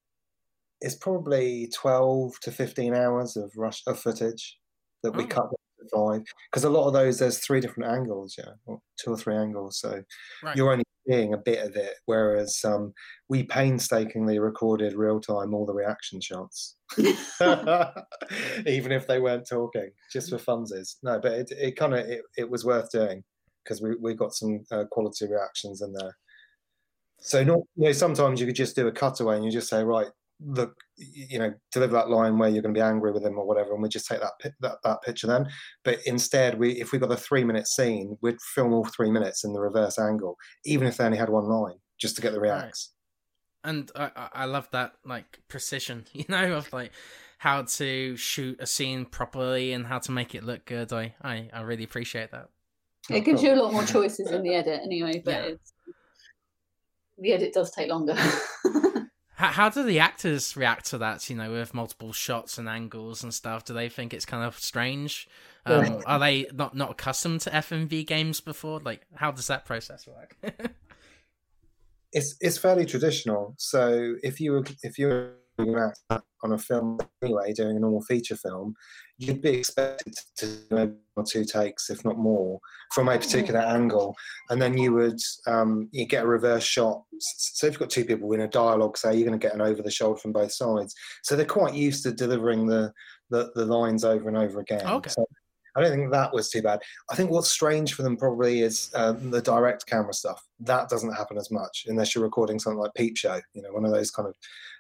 it's 0.81 0.95
probably 0.97 1.69
twelve 1.75 2.39
to 2.41 2.51
fifteen 2.51 2.95
hours 2.95 3.37
of 3.37 3.53
rush 3.57 3.83
of 3.87 3.99
footage 3.99 4.59
that 5.03 5.13
we 5.17 5.25
Oh. 5.25 5.27
cut 5.27 5.47
five 5.95 6.23
because 6.51 6.65
a 6.65 6.71
lot 6.71 6.87
of 6.87 6.93
those 6.93 7.19
there's 7.19 7.39
three 7.39 7.61
different 7.61 7.91
angles, 7.91 8.35
yeah, 8.39 8.53
or 8.67 8.81
two 9.03 9.11
or 9.13 9.17
three 9.17 9.35
angles. 9.37 9.79
So 9.79 10.03
Right. 10.43 10.57
you're 10.57 10.71
only 10.73 10.85
seeing 11.11 11.35
a 11.35 11.39
bit 11.39 11.67
of 11.67 11.77
it, 11.77 11.95
whereas 12.07 12.61
um, 12.65 12.93
we 13.29 13.43
painstakingly 13.43 14.39
recorded 14.39 14.95
real 14.95 15.21
time 15.21 15.55
all 15.55 15.67
the 15.67 15.75
reaction 15.75 16.21
shots. 16.21 16.77
even 16.99 18.93
if 18.93 19.07
they 19.07 19.21
weren't 19.21 19.49
talking, 19.49 19.91
just 20.13 20.31
for 20.31 20.37
funsies. 20.37 20.97
No, 21.03 21.19
but 21.21 21.33
it, 21.33 21.53
it 21.53 21.77
kind 21.77 21.95
of 21.95 22.01
it, 22.01 22.23
it 22.37 22.51
was 22.51 22.65
worth 22.65 22.91
doing 22.91 23.23
because 23.65 23.83
we, 23.83 23.95
we 24.01 24.15
got 24.15 24.35
some 24.35 24.65
uh, 24.71 24.85
quality 24.91 25.27
reactions 25.27 25.83
in 25.83 25.93
there. 25.93 26.17
So 27.21 27.45
not 27.45 27.61
you 27.77 27.87
know 27.87 27.93
sometimes 27.93 28.41
you 28.41 28.47
could 28.47 28.57
just 28.57 28.77
do 28.77 28.89
a 28.89 28.93
cutaway 28.93 29.37
and 29.37 29.45
you 29.45 29.51
just 29.51 29.69
say 29.69 29.85
right 29.85 30.09
look 30.43 30.75
you 30.97 31.39
know 31.39 31.53
deliver 31.71 31.93
that 31.93 32.09
line 32.09 32.39
where 32.39 32.49
you're 32.49 32.63
going 32.63 32.75
to 32.75 32.79
be 32.79 32.83
angry 32.83 33.13
with 33.13 33.23
him 33.23 33.39
or 33.39 33.47
whatever 33.47 33.73
and 33.75 33.83
we 33.83 33.89
just 33.89 34.07
take 34.07 34.21
that 34.21 34.33
that, 34.61 34.79
that 34.83 35.03
picture 35.03 35.27
then 35.27 35.47
but 35.85 35.99
instead 36.07 36.59
we 36.59 36.73
if 36.81 36.93
we 36.93 36.99
got 36.99 37.13
a 37.13 37.17
three 37.17 37.45
minute 37.45 37.67
scene 37.67 38.17
we'd 38.23 38.41
film 38.55 38.73
all 38.73 38.85
three 38.87 39.11
minutes 39.11 39.45
in 39.45 39.53
the 39.53 39.61
reverse 39.61 39.99
angle 39.99 40.37
even 40.65 40.87
if 40.89 40.97
they 40.97 41.05
only 41.05 41.19
had 41.19 41.29
one 41.29 41.45
line 41.45 41.77
just 41.99 42.17
to 42.17 42.23
get 42.23 42.33
the 42.33 42.41
Right. 42.41 42.51
reacts 42.53 42.93
and 43.63 43.91
I, 43.95 44.11
I- 44.17 44.29
I 44.33 44.45
love 44.47 44.71
that 44.71 44.95
like 45.05 45.41
precision, 45.49 46.07
you 46.13 46.25
know, 46.31 46.55
of 46.55 46.73
like 46.73 46.93
how 47.37 47.63
to 47.63 48.17
shoot 48.17 48.57
a 48.59 48.67
scene 48.67 49.05
properly 49.05 49.75
and 49.75 49.87
how 49.87 49.99
to 49.99 50.13
make 50.13 50.35
it 50.35 50.45
look 50.45 50.65
good. 50.65 50.91
I 50.95 51.15
I, 51.21 51.51
I 51.53 51.61
really 51.61 51.85
appreciate 51.85 52.31
that. 52.31 52.49
It 53.11 53.27
gives 53.27 53.43
you 53.43 53.53
a 53.53 53.57
lot 53.57 53.75
more 53.75 53.85
choices 53.85 54.31
in 54.31 54.43
the 54.47 54.55
edit 54.55 54.81
anyway, 54.83 55.21
but 55.23 55.31
Yeah. 55.33 55.43
it's, 55.53 55.73
the 57.19 57.33
edit 57.35 57.53
does 57.53 57.71
take 57.73 57.91
longer. 57.91 58.17
How, 59.41 59.47
how 59.47 59.69
do 59.71 59.83
the 59.83 60.01
actors 60.01 60.55
react 60.55 60.85
to 60.91 60.99
that? 60.99 61.31
You 61.31 61.37
know, 61.37 61.51
with 61.51 61.73
multiple 61.73 62.13
shots 62.13 62.59
and 62.59 62.69
angles 62.69 63.23
and 63.23 63.33
stuff. 63.33 63.65
Do 63.65 63.73
they 63.73 63.89
think 63.89 64.13
it's 64.13 64.27
kind 64.27 64.45
of 64.45 64.59
strange? 64.59 65.27
Um, 65.65 66.03
are 66.05 66.19
they 66.19 66.47
not 66.53 66.77
not 66.77 66.91
accustomed 66.91 67.41
to 67.43 67.51
FMV 67.51 68.07
games 68.07 68.43
before? 68.43 68.81
Like, 68.81 69.07
how 69.15 69.31
does 69.31 69.47
that 69.47 69.65
process 69.65 70.07
work? 70.07 70.37
it's 72.13 72.37
it's 72.43 72.59
fairly 72.59 72.85
traditional. 72.85 73.55
So 73.57 74.17
if 74.23 74.41
you 74.41 74.53
were 74.53 74.65
if 74.83 74.99
you 74.99 75.07
were 75.07 75.33
on 76.43 76.53
a 76.53 76.59
film 76.59 76.99
anyway, 77.23 77.53
doing 77.53 77.77
a 77.77 77.81
normal 77.81 78.03
feature 78.03 78.37
film, 78.37 78.75
you'd 79.19 79.43
be 79.43 79.51
expected 79.51 80.15
to 80.37 80.47
do 80.47 80.77
one 80.77 80.97
or 81.17 81.25
two 81.25 81.45
takes, 81.45 81.91
if 81.91 82.05
not 82.05 82.19
more, 82.19 82.59
from 82.93 83.09
a 83.09 83.19
particular 83.19 83.61
angle, 83.61 84.15
and 84.49 84.61
then 84.61 84.77
you 84.77 84.93
would 84.93 85.21
um, 85.47 85.89
you 85.93 86.07
get 86.07 86.25
a 86.25 86.29
reverse 86.29 86.65
shot. 86.65 87.03
So 87.19 87.67
if 87.67 87.75
you've 87.75 87.81
got 87.81 87.91
two 87.91 88.05
people 88.05 88.33
in 88.33 88.41
a 88.41 88.49
dialogue, 88.49 88.97
say 88.97 89.15
you're 89.15 89.29
going 89.29 89.39
to 89.39 89.47
get 89.47 89.55
an 89.55 89.61
over 89.61 89.83
the 89.83 89.91
shoulder 89.91 90.19
from 90.19 90.33
both 90.33 90.53
sides. 90.53 90.95
So 91.23 91.37
they're 91.37 91.45
quite 91.45 91.75
used 91.75 92.03
to 92.05 92.13
delivering 92.13 92.67
the 92.67 92.93
the, 93.31 93.53
the 93.55 93.65
lines 93.65 94.05
over 94.05 94.29
and 94.29 94.37
over 94.37 94.61
again. 94.61 94.85
Okay. 94.85 95.11
So 95.11 95.25
I 95.77 95.81
don't 95.81 95.93
think 95.93 96.11
that 96.11 96.35
was 96.35 96.51
too 96.51 96.63
bad. 96.63 96.81
I 97.11 97.15
think 97.15 97.31
what's 97.31 97.51
strange 97.51 97.95
for 97.95 98.03
them 98.03 98.17
probably 98.17 98.63
is 98.63 98.91
um, 98.95 99.31
the 99.31 99.41
direct 99.41 99.87
camera 99.87 100.13
stuff. 100.13 100.43
That 100.59 100.89
doesn't 100.89 101.15
happen 101.15 101.39
as 101.39 101.51
much 101.51 101.85
unless 101.87 102.15
you're 102.15 102.25
recording 102.25 102.59
something 102.59 102.79
like 102.79 102.95
Peep 102.95 103.17
Show, 103.17 103.41
you 103.55 103.63
know, 103.63 103.73
one 103.73 103.85
of 103.85 103.93
those 103.93 104.11
kind 104.11 104.29
of 104.29 104.35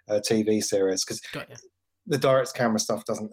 uh, 0.09 0.21
TV 0.21 0.63
series, 0.63 1.05
because 1.05 1.21
the 2.07 2.19
direct 2.19 2.55
camera 2.55 2.79
stuff 2.79 3.05
doesn't 3.05 3.31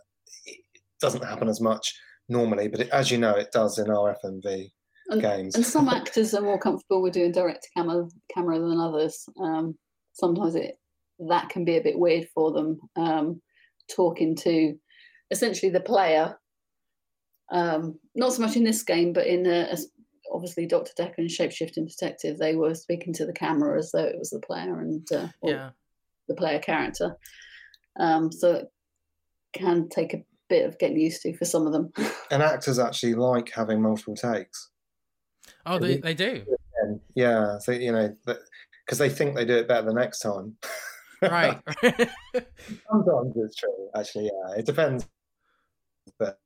doesn't 1.00 1.24
happen 1.24 1.48
as 1.48 1.62
much 1.62 1.94
normally. 2.30 2.68
But 2.68 2.82
it, 2.82 2.90
as 2.90 3.12
you 3.12 3.18
know, 3.18 3.36
it 3.36 3.52
does 3.52 3.78
in 3.78 3.90
our 3.90 4.16
FMV 4.24 4.72
and, 5.10 5.22
games. 5.22 5.56
And 5.56 5.66
some 5.66 5.90
actors 5.90 6.34
are 6.34 6.42
more 6.42 6.60
comfortable 6.60 7.02
with 7.02 7.14
doing 7.14 7.32
direct 7.32 7.68
camera 7.76 8.08
camera 8.34 8.60
than 8.60 8.80
others. 8.80 9.26
Um, 9.42 9.78
sometimes 10.14 10.56
it 10.56 10.76
that 11.30 11.50
can 11.50 11.66
be 11.66 11.78
a 11.78 11.84
bit 11.84 11.98
weird 11.98 12.28
for 12.34 12.52
them. 12.52 12.80
Um, 12.96 13.42
talking 13.94 14.36
to 14.36 14.76
essentially 15.32 15.72
the 15.72 15.80
player 15.80 16.38
um, 17.52 18.00
not 18.16 18.34
so 18.34 18.42
much 18.42 18.56
in 18.56 18.64
this 18.64 18.84
game, 18.84 19.14
but 19.14 19.28
in 19.28 19.48
uh, 19.48 19.76
obviously 20.32 20.66
Doctor 20.66 20.92
Decker 20.98 21.22
and 21.22 21.30
Shapeshifting 21.30 21.88
Detective, 21.88 22.38
they 22.38 22.56
were 22.56 22.76
speaking 22.76 23.14
to 23.14 23.26
the 23.26 23.34
camera 23.34 23.78
as 23.78 23.92
though 23.92 24.04
it 24.04 24.18
was 24.18 24.30
the 24.30 24.40
player 24.40 24.80
and 24.80 25.10
uh, 25.12 25.28
yeah. 25.44 25.70
The 26.28 26.36
player 26.36 26.60
character. 26.60 27.18
Um, 28.00 28.32
so 28.32 28.56
it 28.56 28.72
can 29.54 29.90
take 29.90 30.14
a 30.14 30.24
bit 30.50 30.66
of 30.66 30.78
getting 30.80 31.00
used 31.00 31.22
to 31.24 31.36
for 31.36 31.46
some 31.46 31.68
of 31.68 31.74
them. 31.74 31.92
and 32.32 32.44
actors 32.44 32.80
actually 32.80 33.16
like 33.16 33.52
having 33.52 33.82
multiple 33.82 34.16
takes. 34.16 34.70
Oh, 35.66 35.80
they, 35.80 35.98
they 35.98 36.14
do. 36.14 36.44
Yeah, 37.16 37.58
so 37.60 37.72
you 37.72 37.92
know, 37.92 38.16
because 38.86 38.98
they 38.98 39.10
think 39.10 39.36
they 39.36 39.46
do 39.46 39.58
it 39.58 39.68
better 39.68 39.88
the 39.88 39.94
next 39.94 40.20
time. 40.20 40.56
right. 41.22 41.60
Sometimes 41.82 43.34
it's 43.36 43.56
true, 43.56 43.90
actually. 43.96 44.26
Yeah, 44.26 44.60
it 44.60 44.66
depends. 44.66 45.08
But 46.20 46.40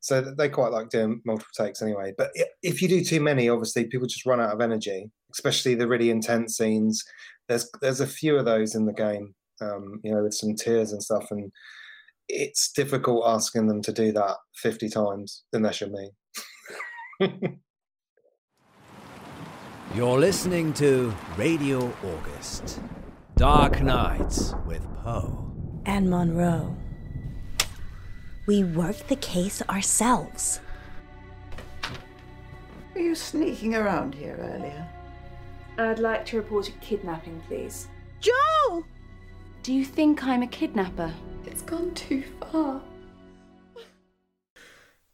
so 0.00 0.20
they 0.20 0.48
quite 0.48 0.72
like 0.72 0.90
doing 0.90 1.20
multiple 1.24 1.50
takes 1.56 1.82
anyway. 1.82 2.12
But 2.16 2.30
if 2.62 2.82
you 2.82 2.88
do 2.88 3.02
too 3.02 3.20
many, 3.20 3.48
obviously 3.48 3.86
people 3.86 4.06
just 4.06 4.26
run 4.26 4.40
out 4.40 4.52
of 4.52 4.60
energy, 4.60 5.10
especially 5.32 5.74
the 5.74 5.88
really 5.88 6.10
intense 6.10 6.56
scenes. 6.56 7.04
There's 7.48 7.70
there's 7.80 8.00
a 8.00 8.06
few 8.06 8.36
of 8.36 8.44
those 8.44 8.74
in 8.74 8.86
the 8.86 8.92
game, 8.92 9.34
um, 9.60 10.00
you 10.02 10.12
know, 10.12 10.22
with 10.22 10.34
some 10.34 10.54
tears 10.54 10.92
and 10.92 11.02
stuff, 11.02 11.26
and 11.30 11.52
it's 12.28 12.72
difficult 12.72 13.24
asking 13.26 13.68
them 13.68 13.82
to 13.82 13.92
do 13.92 14.12
that 14.12 14.36
50 14.56 14.88
times 14.88 15.44
unless 15.52 15.80
you're 15.80 15.90
me. 15.90 16.10
You're 19.94 20.18
listening 20.18 20.74
to 20.74 21.14
Radio 21.38 21.90
August. 22.04 22.80
Dark 23.36 23.80
Nights 23.80 24.52
with 24.66 24.82
Poe. 24.96 25.54
And 25.86 26.10
Munroe 26.10 26.76
we 28.46 28.62
worked 28.62 29.08
the 29.08 29.16
case 29.16 29.60
ourselves. 29.68 30.60
Were 32.94 33.00
you 33.00 33.14
sneaking 33.14 33.74
around 33.74 34.14
here 34.14 34.36
earlier? 34.40 34.88
I'd 35.78 35.98
like 35.98 36.24
to 36.26 36.38
report 36.38 36.68
a 36.68 36.72
kidnapping, 36.72 37.40
please. 37.46 37.88
Joe! 38.20 38.84
Do 39.62 39.74
you 39.74 39.84
think 39.84 40.24
I'm 40.24 40.42
a 40.42 40.46
kidnapper? 40.46 41.12
It's 41.44 41.62
gone 41.62 41.92
too 41.94 42.22
far. 42.40 42.80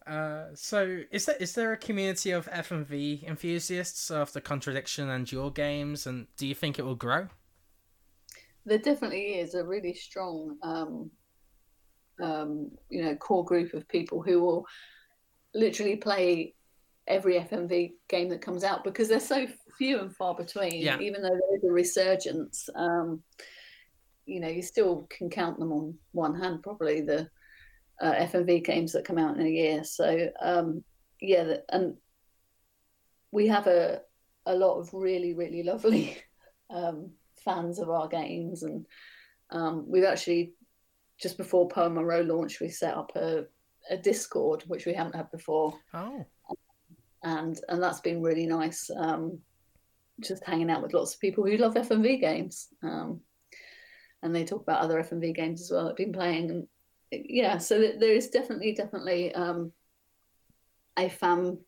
Uh, 0.06 0.46
so 0.54 1.02
is 1.10 1.26
there 1.26 1.36
is 1.36 1.54
there 1.54 1.72
a 1.72 1.76
community 1.76 2.32
of 2.32 2.48
FMV 2.50 3.24
enthusiasts 3.24 4.10
of 4.10 4.32
the 4.32 4.40
contradiction 4.40 5.08
and 5.08 5.30
your 5.30 5.50
games, 5.50 6.06
and 6.06 6.26
do 6.36 6.46
you 6.46 6.54
think 6.54 6.78
it 6.78 6.84
will 6.84 6.96
grow? 6.96 7.28
There 8.64 8.78
definitely 8.78 9.38
is 9.38 9.54
a 9.54 9.64
really 9.64 9.94
strong 9.94 10.58
um, 10.62 11.10
um, 12.20 12.70
you 12.88 13.02
know 13.02 13.14
core 13.16 13.44
group 13.44 13.74
of 13.74 13.88
people 13.88 14.22
who 14.22 14.40
will 14.40 14.66
literally 15.54 15.96
play 15.96 16.54
every 17.06 17.34
FMV 17.34 17.92
game 18.08 18.28
that 18.28 18.40
comes 18.40 18.64
out 18.64 18.84
because 18.84 19.08
they're 19.08 19.20
so 19.20 19.46
few 19.76 20.00
and 20.00 20.14
far 20.14 20.34
between. 20.34 20.82
Yeah. 20.82 20.98
Even 21.00 21.22
though 21.22 21.28
there 21.28 21.56
is 21.56 21.64
a 21.64 21.72
resurgence, 21.72 22.68
um, 22.74 23.22
you 24.26 24.40
know, 24.40 24.48
you 24.48 24.62
still 24.62 25.06
can 25.10 25.30
count 25.30 25.58
them 25.58 25.72
on 25.72 25.94
one 26.12 26.34
hand 26.34 26.62
probably 26.62 27.00
the 27.00 27.28
uh, 28.00 28.12
FMV 28.14 28.64
games 28.64 28.92
that 28.92 29.04
come 29.04 29.18
out 29.18 29.36
in 29.36 29.46
a 29.46 29.50
year. 29.50 29.84
So 29.84 30.28
um, 30.40 30.84
yeah, 31.20 31.56
and 31.68 31.96
we 33.30 33.46
have 33.48 33.66
a 33.66 34.02
a 34.44 34.54
lot 34.54 34.78
of 34.78 34.92
really 34.92 35.34
really 35.34 35.62
lovely 35.62 36.18
um, 36.70 37.10
fans 37.44 37.78
of 37.78 37.90
our 37.90 38.08
games, 38.08 38.62
and 38.62 38.86
um, 39.50 39.84
we've 39.88 40.04
actually 40.04 40.54
just 41.18 41.36
before 41.36 41.68
Poe 41.68 41.88
Munroe 41.88 42.22
launched, 42.22 42.60
we 42.60 42.68
set 42.68 42.96
up 42.96 43.12
a, 43.14 43.44
a 43.88 43.96
Discord, 43.96 44.64
which 44.66 44.86
we 44.86 44.92
haven't 44.92 45.14
had 45.14 45.30
before. 45.30 45.74
Oh. 45.94 46.26
And 47.22 47.58
and 47.68 47.82
that's 47.82 48.00
been 48.00 48.22
really 48.22 48.46
nice. 48.46 48.90
Um, 48.96 49.38
just 50.20 50.44
hanging 50.44 50.70
out 50.70 50.82
with 50.82 50.94
lots 50.94 51.14
of 51.14 51.20
people 51.20 51.44
who 51.44 51.56
love 51.56 51.74
FMV 51.74 52.20
games. 52.20 52.68
Um, 52.82 53.20
and 54.22 54.34
they 54.34 54.44
talk 54.44 54.62
about 54.62 54.80
other 54.80 55.02
FMV 55.02 55.34
games 55.34 55.62
as 55.62 55.70
well 55.70 55.84
that 55.84 55.90
I've 55.90 55.96
been 55.96 56.12
playing. 56.12 56.50
And 56.50 56.66
yeah, 57.10 57.58
so 57.58 57.78
there 57.78 58.12
is 58.12 58.28
definitely, 58.28 58.72
definitely 58.72 59.34
um, 59.34 59.72
a 60.96 61.08
fan 61.08 61.58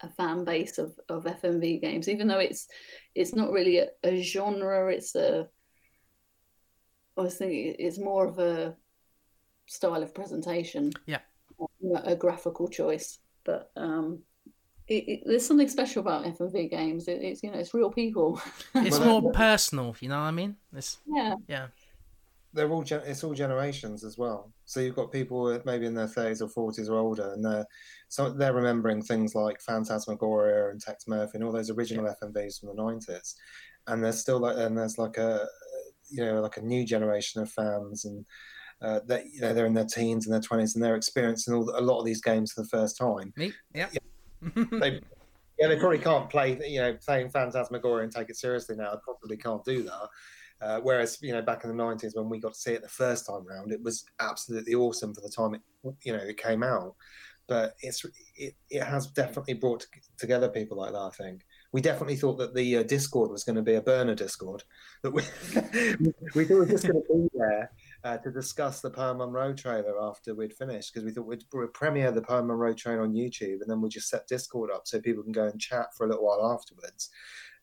a 0.00 0.08
fan 0.08 0.44
base 0.44 0.78
of, 0.78 0.98
of 1.08 1.24
FMV 1.24 1.80
games, 1.80 2.08
even 2.08 2.28
though 2.28 2.38
it's 2.38 2.68
it's 3.14 3.34
not 3.34 3.52
really 3.52 3.78
a, 3.78 3.88
a 4.02 4.22
genre. 4.22 4.92
It's 4.92 5.14
a 5.14 5.48
I 7.16 7.22
was 7.22 7.36
thinking 7.36 7.76
it's 7.78 7.98
more 7.98 8.26
of 8.26 8.38
a 8.38 8.74
style 9.66 10.02
of 10.02 10.14
presentation. 10.14 10.92
Yeah. 11.06 11.20
A 12.04 12.16
graphical 12.16 12.68
choice, 12.68 13.20
but 13.44 13.70
um, 13.76 14.22
it, 14.86 15.08
it, 15.08 15.20
there's 15.24 15.46
something 15.46 15.68
special 15.68 16.00
about 16.00 16.24
FMV 16.24 16.70
games. 16.70 17.08
It, 17.08 17.22
it's 17.22 17.42
you 17.42 17.50
know 17.50 17.58
it's 17.58 17.72
real 17.72 17.90
people. 17.90 18.40
it's 18.74 19.00
more 19.00 19.30
personal. 19.32 19.96
You 20.00 20.10
know 20.10 20.16
what 20.18 20.26
I 20.26 20.30
mean? 20.30 20.56
It's, 20.74 20.98
yeah. 21.06 21.36
Yeah. 21.48 21.66
They're 22.52 22.70
all 22.70 22.84
it's 22.88 23.24
all 23.24 23.34
generations 23.34 24.04
as 24.04 24.16
well. 24.16 24.52
So 24.64 24.80
you've 24.80 24.94
got 24.94 25.10
people 25.10 25.60
maybe 25.64 25.86
in 25.86 25.94
their 25.94 26.06
thirties 26.06 26.40
or 26.40 26.48
forties 26.48 26.88
or 26.88 26.98
older, 26.98 27.32
and 27.32 27.44
they're 27.44 27.66
so 28.08 28.30
they're 28.30 28.52
remembering 28.52 29.02
things 29.02 29.34
like 29.34 29.60
Phantasmagoria 29.60 30.70
and 30.70 30.80
Tex 30.80 31.08
Murphy 31.08 31.32
and 31.34 31.44
all 31.44 31.52
those 31.52 31.70
original 31.70 32.04
yeah. 32.04 32.12
FMVs 32.22 32.60
from 32.60 32.68
the 32.68 32.80
nineties, 32.80 33.34
and 33.88 34.04
there's 34.04 34.20
still 34.20 34.38
like 34.38 34.56
and 34.56 34.78
there's 34.78 34.98
like 34.98 35.16
a 35.16 35.44
you 36.10 36.24
know 36.24 36.40
like 36.40 36.56
a 36.56 36.62
new 36.62 36.84
generation 36.86 37.42
of 37.42 37.50
fans 37.50 38.04
and 38.04 38.24
uh, 38.80 39.00
that 39.06 39.24
you 39.32 39.40
know 39.40 39.52
they're 39.52 39.66
in 39.66 39.74
their 39.74 39.84
teens 39.84 40.26
and 40.26 40.32
their 40.32 40.40
twenties 40.40 40.76
and 40.76 40.84
they're 40.84 40.94
experiencing 40.94 41.54
all, 41.54 41.68
a 41.76 41.80
lot 41.80 41.98
of 41.98 42.04
these 42.04 42.20
games 42.20 42.52
for 42.52 42.62
the 42.62 42.68
first 42.68 42.96
time. 42.96 43.32
Me, 43.36 43.52
yeah. 43.74 43.88
yeah. 43.92 43.98
They, 44.80 45.00
yeah, 45.58 45.68
they 45.68 45.76
probably 45.76 45.98
can't 45.98 46.28
play, 46.28 46.58
you 46.68 46.80
know, 46.80 46.96
playing 47.04 47.30
Phantasmagoria 47.30 48.04
and 48.04 48.12
take 48.12 48.30
it 48.30 48.36
seriously 48.36 48.76
now. 48.76 48.92
They 48.92 49.00
probably 49.04 49.36
can't 49.36 49.64
do 49.64 49.82
that. 49.84 50.08
Uh, 50.60 50.80
whereas, 50.80 51.18
you 51.20 51.32
know, 51.32 51.42
back 51.42 51.64
in 51.64 51.76
the 51.76 51.82
'90s 51.82 52.14
when 52.14 52.28
we 52.28 52.38
got 52.38 52.54
to 52.54 52.58
see 52.58 52.72
it 52.72 52.82
the 52.82 52.88
first 52.88 53.26
time 53.26 53.46
round, 53.46 53.72
it 53.72 53.82
was 53.82 54.04
absolutely 54.20 54.74
awesome 54.74 55.14
for 55.14 55.20
the 55.20 55.28
time 55.28 55.54
it, 55.54 55.60
you 56.02 56.12
know, 56.12 56.22
it 56.22 56.36
came 56.36 56.62
out. 56.62 56.94
But 57.46 57.74
it's 57.82 58.04
it, 58.36 58.54
it 58.70 58.82
has 58.82 59.08
definitely 59.08 59.54
brought 59.54 59.86
together 60.16 60.48
people 60.48 60.78
like 60.78 60.92
that. 60.92 60.98
I 60.98 61.10
think 61.10 61.42
we 61.72 61.82
definitely 61.82 62.16
thought 62.16 62.38
that 62.38 62.54
the 62.54 62.78
uh, 62.78 62.82
Discord 62.84 63.30
was 63.30 63.44
going 63.44 63.56
to 63.56 63.62
be 63.62 63.74
a 63.74 63.82
burner 63.82 64.14
Discord. 64.14 64.62
That 65.02 65.10
we 65.10 65.22
we 66.34 66.44
thought 66.44 66.54
it 66.54 66.60
was 66.60 66.70
just 66.70 66.86
going 66.88 67.02
to 67.02 67.14
be 67.14 67.28
there 67.34 67.70
uh, 68.04 68.18
to 68.18 68.30
discuss 68.30 68.80
the 68.80 68.90
Poe 68.90 69.14
Munroe 69.14 69.54
trailer 69.54 70.00
after 70.02 70.34
we'd 70.34 70.52
finished 70.52 70.92
because 70.92 71.04
we 71.04 71.10
thought 71.10 71.26
we'd, 71.26 71.44
we'd 71.54 71.72
premiere 71.72 72.12
the 72.12 72.20
Poe 72.22 72.42
Munroe 72.42 72.74
trailer 72.74 73.02
on 73.02 73.14
YouTube 73.14 73.62
and 73.62 73.68
then 73.68 73.80
we'd 73.80 73.92
just 73.92 74.10
set 74.10 74.28
Discord 74.28 74.70
up 74.70 74.86
so 74.86 75.00
people 75.00 75.22
can 75.22 75.32
go 75.32 75.46
and 75.46 75.60
chat 75.60 75.94
for 75.96 76.04
a 76.04 76.08
little 76.08 76.24
while 76.24 76.52
afterwards. 76.52 77.10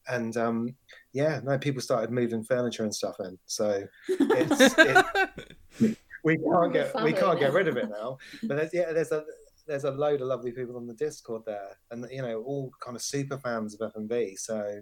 And 0.07 0.35
um, 0.35 0.75
yeah, 1.13 1.41
no, 1.43 1.59
people 1.59 1.81
started 1.81 2.09
moving 2.09 2.43
furniture 2.43 2.83
and 2.83 2.93
stuff 2.93 3.17
in. 3.19 3.37
So 3.45 3.83
it's, 4.09 4.73
it, 5.79 5.97
we 6.23 6.37
can't 6.37 6.73
get 6.73 7.03
we 7.03 7.13
can't 7.13 7.39
get 7.39 7.53
rid 7.53 7.67
of 7.67 7.77
it 7.77 7.89
now. 7.89 8.17
But 8.41 8.57
there's, 8.57 8.73
yeah, 8.73 8.93
there's 8.93 9.11
a 9.11 9.23
there's 9.67 9.83
a 9.83 9.91
load 9.91 10.21
of 10.21 10.27
lovely 10.27 10.51
people 10.51 10.75
on 10.75 10.87
the 10.87 10.95
Discord 10.95 11.43
there, 11.45 11.77
and 11.91 12.07
you 12.09 12.23
know 12.23 12.41
all 12.41 12.71
kind 12.83 12.97
of 12.97 13.03
super 13.03 13.37
fans 13.37 13.79
of 13.79 13.93
FMV. 13.93 14.39
So 14.39 14.81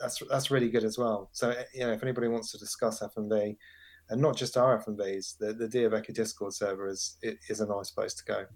that's 0.00 0.20
that's 0.28 0.50
really 0.50 0.70
good 0.70 0.84
as 0.84 0.98
well. 0.98 1.30
So 1.32 1.54
you 1.72 1.80
know, 1.80 1.92
if 1.92 2.02
anybody 2.02 2.26
wants 2.26 2.50
to 2.52 2.58
discuss 2.58 3.00
FMV, 3.00 3.56
and 4.08 4.20
not 4.20 4.36
just 4.36 4.56
our 4.56 4.82
FMVs, 4.82 5.38
the 5.38 5.52
the 5.52 5.68
D'Avekki 5.68 6.14
Discord 6.14 6.54
server 6.54 6.88
is 6.88 7.16
is 7.22 7.60
a 7.60 7.66
nice 7.66 7.90
place 7.90 8.14
to 8.14 8.24
go. 8.24 8.46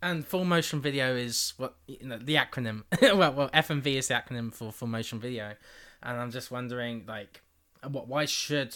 And 0.00 0.26
full 0.26 0.44
motion 0.44 0.80
video 0.80 1.14
is 1.14 1.54
what 1.58 1.76
you 1.86 2.06
know 2.06 2.18
the 2.18 2.34
acronym. 2.34 2.84
well, 3.02 3.32
well, 3.32 3.48
FMV 3.50 3.86
is 3.86 4.08
the 4.08 4.14
acronym 4.14 4.52
for 4.52 4.72
full 4.72 4.88
motion 4.88 5.20
video, 5.20 5.54
and 6.02 6.18
I'm 6.18 6.30
just 6.30 6.50
wondering, 6.50 7.04
like, 7.06 7.42
what 7.88 8.08
why 8.08 8.24
should 8.24 8.74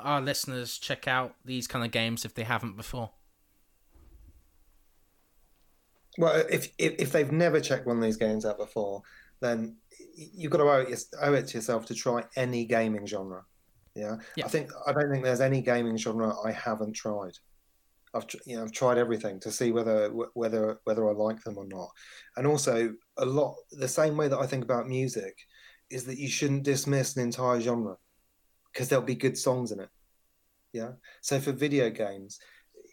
our 0.00 0.20
listeners 0.20 0.78
check 0.78 1.08
out 1.08 1.34
these 1.44 1.66
kind 1.66 1.84
of 1.84 1.90
games 1.90 2.24
if 2.24 2.34
they 2.34 2.44
haven't 2.44 2.76
before? 2.76 3.10
Well, 6.18 6.44
if 6.50 6.70
if, 6.78 6.94
if 6.98 7.12
they've 7.12 7.32
never 7.32 7.60
checked 7.60 7.86
one 7.86 7.96
of 7.96 8.02
these 8.02 8.16
games 8.16 8.44
out 8.44 8.58
before, 8.58 9.02
then 9.40 9.76
you've 10.16 10.50
got 10.50 10.58
to 10.58 10.64
owe 10.64 10.80
it, 10.80 11.04
owe 11.20 11.34
it 11.34 11.46
to 11.48 11.58
yourself 11.58 11.86
to 11.86 11.94
try 11.94 12.24
any 12.36 12.64
gaming 12.64 13.06
genre. 13.06 13.44
Yeah? 13.96 14.16
yeah, 14.36 14.44
I 14.44 14.48
think 14.48 14.70
I 14.86 14.92
don't 14.92 15.10
think 15.10 15.24
there's 15.24 15.40
any 15.40 15.62
gaming 15.62 15.96
genre 15.96 16.34
I 16.44 16.52
haven't 16.52 16.92
tried. 16.92 17.32
I've 18.14 18.26
you 18.44 18.56
know 18.56 18.64
I've 18.64 18.72
tried 18.72 18.98
everything 18.98 19.40
to 19.40 19.50
see 19.50 19.72
whether 19.72 20.08
whether 20.34 20.80
whether 20.84 21.08
I 21.08 21.12
like 21.12 21.42
them 21.42 21.58
or 21.58 21.66
not, 21.66 21.88
and 22.36 22.46
also 22.46 22.94
a 23.16 23.24
lot 23.24 23.56
the 23.72 23.88
same 23.88 24.16
way 24.16 24.28
that 24.28 24.38
I 24.38 24.46
think 24.46 24.64
about 24.64 24.86
music 24.86 25.36
is 25.90 26.04
that 26.04 26.18
you 26.18 26.28
shouldn't 26.28 26.64
dismiss 26.64 27.16
an 27.16 27.22
entire 27.22 27.60
genre 27.60 27.96
because 28.72 28.88
there'll 28.88 29.04
be 29.04 29.14
good 29.14 29.38
songs 29.38 29.72
in 29.72 29.80
it. 29.80 29.88
Yeah. 30.72 30.92
So 31.22 31.40
for 31.40 31.52
video 31.52 31.90
games, 31.90 32.38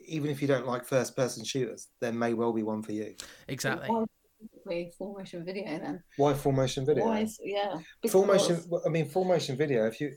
even 0.06 0.30
if 0.30 0.42
you 0.42 0.48
don't 0.48 0.68
like 0.68 0.86
first 0.86 1.16
person 1.16 1.44
shooters, 1.44 1.90
there 2.00 2.14
may 2.14 2.34
well 2.34 2.54
be 2.54 2.64
one 2.64 2.84
for 2.84 2.92
you. 2.92 3.16
Exactly. 3.48 3.90
Why 4.64 4.90
full 4.98 5.14
motion 5.18 5.44
video 5.46 5.66
then? 5.66 6.04
Why 6.18 6.34
full 6.34 6.52
motion 6.52 6.86
video? 6.86 7.06
Why 7.06 7.22
is, 7.22 7.40
yeah. 7.44 7.78
Full 8.08 8.26
motion. 8.26 8.62
I 8.86 8.90
mean, 8.90 9.08
full 9.08 9.26
motion 9.26 9.58
video. 9.58 9.88
If 9.88 10.00
you, 10.00 10.12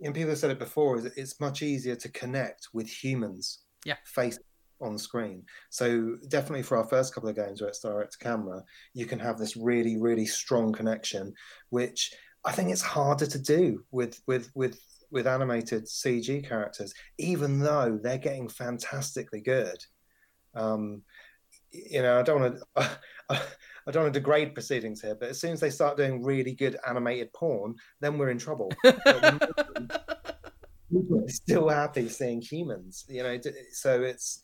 and 0.00 0.14
people 0.14 0.30
have 0.30 0.38
said 0.38 0.50
it 0.50 0.58
before, 0.58 0.98
is 0.98 1.04
it's 1.04 1.40
much 1.40 1.62
easier 1.62 1.96
to 1.96 2.08
connect 2.10 2.68
with 2.72 2.88
humans. 2.88 3.60
Yeah. 3.84 3.96
Face 4.04 4.38
on 4.80 4.98
screen. 4.98 5.44
So 5.70 6.16
definitely 6.28 6.62
for 6.62 6.76
our 6.76 6.86
first 6.88 7.14
couple 7.14 7.28
of 7.28 7.36
games 7.36 7.60
where 7.60 7.68
it's 7.68 7.80
direct 7.80 8.12
to 8.12 8.18
camera, 8.18 8.62
you 8.94 9.06
can 9.06 9.18
have 9.18 9.38
this 9.38 9.56
really, 9.56 9.96
really 10.00 10.26
strong 10.26 10.72
connection, 10.72 11.34
which 11.70 12.12
I 12.44 12.52
think 12.52 12.70
it's 12.70 12.82
harder 12.82 13.26
to 13.26 13.38
do 13.38 13.84
with 13.90 14.20
with 14.26 14.50
with 14.54 14.80
with 15.10 15.26
animated 15.26 15.86
CG 15.86 16.46
characters, 16.48 16.94
even 17.18 17.60
though 17.60 17.98
they're 18.00 18.18
getting 18.18 18.48
fantastically 18.48 19.40
good. 19.40 19.78
Um, 20.54 21.02
you 21.70 22.02
know, 22.02 22.18
I 22.18 22.22
don't 22.22 22.40
want 22.40 22.58
to. 22.76 23.40
I 23.88 23.90
don't 23.90 24.02
want 24.04 24.14
to 24.14 24.20
degrade 24.20 24.54
proceedings 24.54 25.00
here, 25.00 25.16
but 25.18 25.30
as 25.30 25.40
soon 25.40 25.52
as 25.52 25.60
they 25.60 25.70
start 25.70 25.96
doing 25.96 26.22
really 26.22 26.52
good 26.52 26.76
animated 26.86 27.32
porn, 27.32 27.74
then 28.00 28.18
we're 28.18 28.28
in 28.28 28.38
trouble. 28.38 28.70
we're 30.90 31.28
still 31.28 31.68
happy 31.70 32.08
seeing 32.08 32.42
humans, 32.42 33.06
you 33.08 33.22
know. 33.22 33.38
So 33.72 34.02
it's 34.02 34.42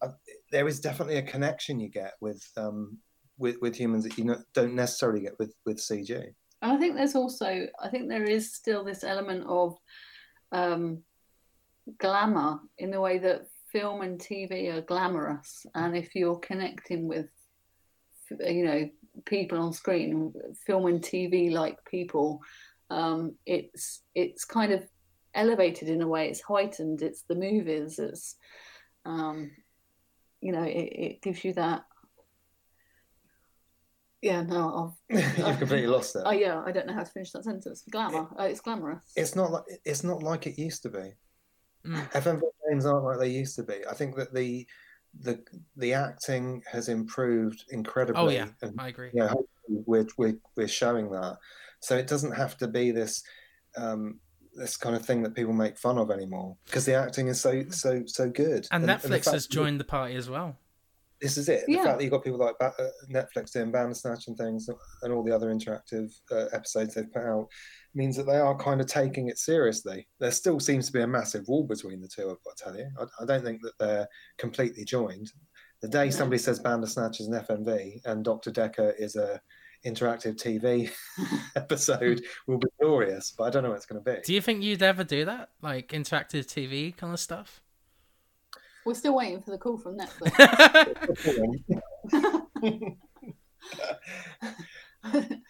uh, 0.00 0.08
there 0.52 0.68
is 0.68 0.78
definitely 0.80 1.16
a 1.16 1.22
connection 1.22 1.80
you 1.80 1.88
get 1.88 2.12
with 2.20 2.42
um, 2.56 2.98
with 3.36 3.56
with 3.60 3.74
humans 3.74 4.04
that 4.04 4.16
you 4.16 4.36
don't 4.54 4.74
necessarily 4.74 5.20
get 5.20 5.38
with 5.40 5.52
with 5.66 5.78
CG. 5.78 6.32
And 6.64 6.72
I 6.72 6.78
think 6.78 6.96
there's 6.96 7.14
also, 7.14 7.66
I 7.82 7.88
think 7.90 8.08
there 8.08 8.24
is 8.24 8.54
still 8.54 8.84
this 8.84 9.04
element 9.04 9.44
of 9.46 9.76
um, 10.50 11.02
glamour 11.98 12.60
in 12.78 12.90
the 12.90 13.00
way 13.02 13.18
that 13.18 13.42
film 13.70 14.00
and 14.00 14.18
TV 14.18 14.72
are 14.72 14.80
glamorous. 14.80 15.66
And 15.74 15.94
if 15.94 16.14
you're 16.14 16.38
connecting 16.38 17.06
with, 17.06 17.26
you 18.30 18.64
know, 18.64 18.88
people 19.26 19.58
on 19.58 19.72
screen, 19.72 20.32
film 20.66 20.86
and 20.86 21.00
TV 21.00 21.52
like 21.52 21.78
people, 21.84 22.40
um, 22.90 23.34
it's 23.46 24.02
it's 24.14 24.44
kind 24.44 24.72
of 24.72 24.84
elevated 25.34 25.88
in 25.88 26.02
a 26.02 26.08
way. 26.08 26.28
It's 26.28 26.40
heightened. 26.40 27.02
It's 27.02 27.22
the 27.22 27.34
movies. 27.34 27.98
It's 27.98 28.36
um, 29.04 29.50
you 30.40 30.52
know, 30.52 30.62
it, 30.64 30.92
it 30.92 31.22
gives 31.22 31.44
you 31.44 31.54
that 31.54 31.84
yeah, 34.24 34.40
no, 34.40 34.96
I've 35.10 35.36
you've 35.38 35.58
completely 35.58 35.86
lost 35.86 36.16
it. 36.16 36.22
Oh 36.24 36.30
yeah, 36.30 36.62
I 36.64 36.72
don't 36.72 36.86
know 36.86 36.94
how 36.94 37.04
to 37.04 37.10
finish 37.10 37.30
that 37.32 37.44
sentence. 37.44 37.84
Glamour, 37.90 38.28
it, 38.32 38.40
uh, 38.40 38.44
it's 38.44 38.60
glamorous. 38.62 39.04
It's 39.16 39.36
not 39.36 39.52
like 39.52 39.64
it's 39.84 40.02
not 40.02 40.22
like 40.22 40.46
it 40.46 40.58
used 40.58 40.82
to 40.84 40.88
be. 40.88 41.12
Mm. 41.86 42.10
FMV 42.12 42.40
games 42.66 42.86
aren't 42.86 43.04
like 43.04 43.18
they 43.18 43.28
used 43.28 43.54
to 43.56 43.62
be. 43.62 43.86
I 43.88 43.92
think 43.92 44.16
that 44.16 44.32
the 44.32 44.66
the 45.20 45.40
the 45.76 45.94
acting 45.94 46.62
has 46.70 46.88
improved 46.88 47.64
incredibly. 47.70 48.22
Oh 48.22 48.28
yeah, 48.28 48.48
and, 48.62 48.78
I 48.78 48.88
agree. 48.88 49.10
Yeah, 49.12 49.32
we're, 49.68 50.06
we're 50.16 50.38
we're 50.56 50.68
showing 50.68 51.10
that, 51.10 51.38
so 51.80 51.96
it 51.96 52.06
doesn't 52.06 52.32
have 52.32 52.56
to 52.58 52.68
be 52.68 52.90
this. 52.90 53.22
Um, 53.76 54.20
this 54.56 54.76
kind 54.76 54.94
of 54.94 55.04
thing 55.04 55.24
that 55.24 55.34
people 55.34 55.52
make 55.52 55.76
fun 55.76 55.98
of 55.98 56.12
anymore 56.12 56.56
because 56.64 56.84
the 56.84 56.94
acting 56.94 57.26
is 57.26 57.40
so 57.40 57.64
so 57.70 58.04
so 58.06 58.30
good. 58.30 58.68
And, 58.70 58.88
and 58.88 59.00
Netflix 59.00 59.26
and 59.26 59.34
has 59.34 59.48
joined 59.48 59.80
the 59.80 59.84
party 59.84 60.14
as 60.14 60.30
well 60.30 60.56
this 61.24 61.38
is 61.38 61.48
it. 61.48 61.64
The 61.66 61.76
fact 61.76 61.98
that 61.98 62.02
you've 62.02 62.12
got 62.12 62.22
people 62.22 62.38
like 62.38 62.54
uh, 62.60 62.70
Netflix 63.10 63.52
doing 63.52 63.72
Bandersnatch 63.72 64.28
and 64.28 64.36
things, 64.36 64.68
and 65.02 65.10
all 65.10 65.24
the 65.24 65.34
other 65.34 65.48
interactive 65.48 66.12
uh, 66.30 66.48
episodes 66.52 66.94
they've 66.94 67.10
put 67.10 67.22
out, 67.22 67.48
means 67.94 68.14
that 68.16 68.24
they 68.24 68.36
are 68.36 68.54
kind 68.58 68.78
of 68.78 68.86
taking 68.86 69.28
it 69.28 69.38
seriously. 69.38 70.06
There 70.20 70.30
still 70.30 70.60
seems 70.60 70.86
to 70.86 70.92
be 70.92 71.00
a 71.00 71.06
massive 71.06 71.48
wall 71.48 71.64
between 71.64 72.02
the 72.02 72.08
two. 72.08 72.24
I've 72.24 72.44
got 72.44 72.56
to 72.58 72.64
tell 72.64 72.76
you, 72.76 72.90
I, 73.00 73.22
I 73.22 73.26
don't 73.26 73.42
think 73.42 73.62
that 73.62 73.72
they're 73.80 74.06
completely 74.36 74.84
joined. 74.84 75.32
The 75.80 75.88
day 75.88 76.10
somebody 76.10 76.36
says 76.38 76.60
Bandersnatch 76.60 77.20
is 77.20 77.28
an 77.28 77.40
FMV 77.40 78.02
and 78.04 78.22
Doctor 78.22 78.50
Decker 78.50 78.94
is 78.98 79.16
a 79.16 79.40
interactive 79.86 80.36
TV 80.36 80.90
episode 81.56 82.22
will 82.46 82.58
be 82.58 82.68
glorious, 82.80 83.34
but 83.36 83.44
I 83.44 83.50
don't 83.50 83.62
know 83.62 83.70
what 83.70 83.76
it's 83.76 83.86
going 83.86 84.02
to 84.02 84.12
be. 84.12 84.20
Do 84.24 84.34
you 84.34 84.42
think 84.42 84.62
you'd 84.62 84.82
ever 84.82 85.04
do 85.04 85.24
that, 85.24 85.50
like 85.62 85.88
interactive 85.88 86.46
TV 86.46 86.94
kind 86.94 87.14
of 87.14 87.20
stuff? 87.20 87.62
We're 88.84 88.94
still 88.94 89.16
waiting 89.16 89.42
for 89.42 89.50
the 89.50 89.58
call 89.58 89.78
from 89.78 89.98
Netflix. 89.98 90.32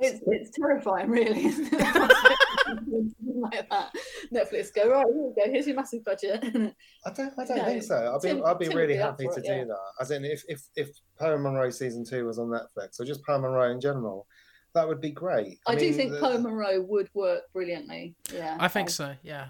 it's, 0.00 0.20
it's 0.26 0.50
terrifying, 0.56 1.10
really, 1.10 1.46
it? 1.46 1.72
like 3.36 3.68
that. 3.70 3.90
Netflix 4.32 4.74
go 4.74 4.88
right. 4.90 5.06
Here 5.06 5.14
we 5.14 5.34
go. 5.34 5.52
Here's 5.52 5.66
your 5.66 5.76
massive 5.76 6.04
budget. 6.04 6.42
I 6.44 7.10
don't. 7.10 7.32
I 7.38 7.44
don't 7.44 7.56
no, 7.56 7.64
think 7.64 7.82
so. 7.82 8.14
I'd 8.14 8.22
be. 8.22 8.28
Tim, 8.28 8.44
I'd 8.44 8.58
be 8.58 8.68
Tim 8.68 8.76
really 8.76 8.94
be 8.94 8.98
happy 8.98 9.26
to 9.26 9.32
it, 9.32 9.44
do 9.44 9.52
yeah. 9.52 9.64
that. 9.64 9.92
As 10.00 10.10
in, 10.10 10.24
if 10.24 10.42
if 10.48 10.62
if 10.76 10.88
Poe 11.18 11.36
Munroe 11.38 11.70
season 11.70 12.04
two 12.04 12.26
was 12.26 12.38
on 12.38 12.48
Netflix, 12.48 13.00
or 13.00 13.04
just 13.04 13.24
Poe 13.24 13.40
Munroe 13.40 13.70
in 13.70 13.80
general, 13.80 14.26
that 14.74 14.86
would 14.86 15.00
be 15.00 15.10
great. 15.10 15.58
I, 15.66 15.72
I 15.72 15.76
mean, 15.76 15.90
do 15.90 15.94
think 15.94 16.12
the... 16.12 16.20
Poe 16.20 16.38
Munroe 16.38 16.82
would 16.82 17.08
work 17.14 17.42
brilliantly. 17.52 18.14
Yeah, 18.32 18.56
I 18.60 18.68
think 18.68 18.90
so. 18.90 19.14
Yeah. 19.22 19.48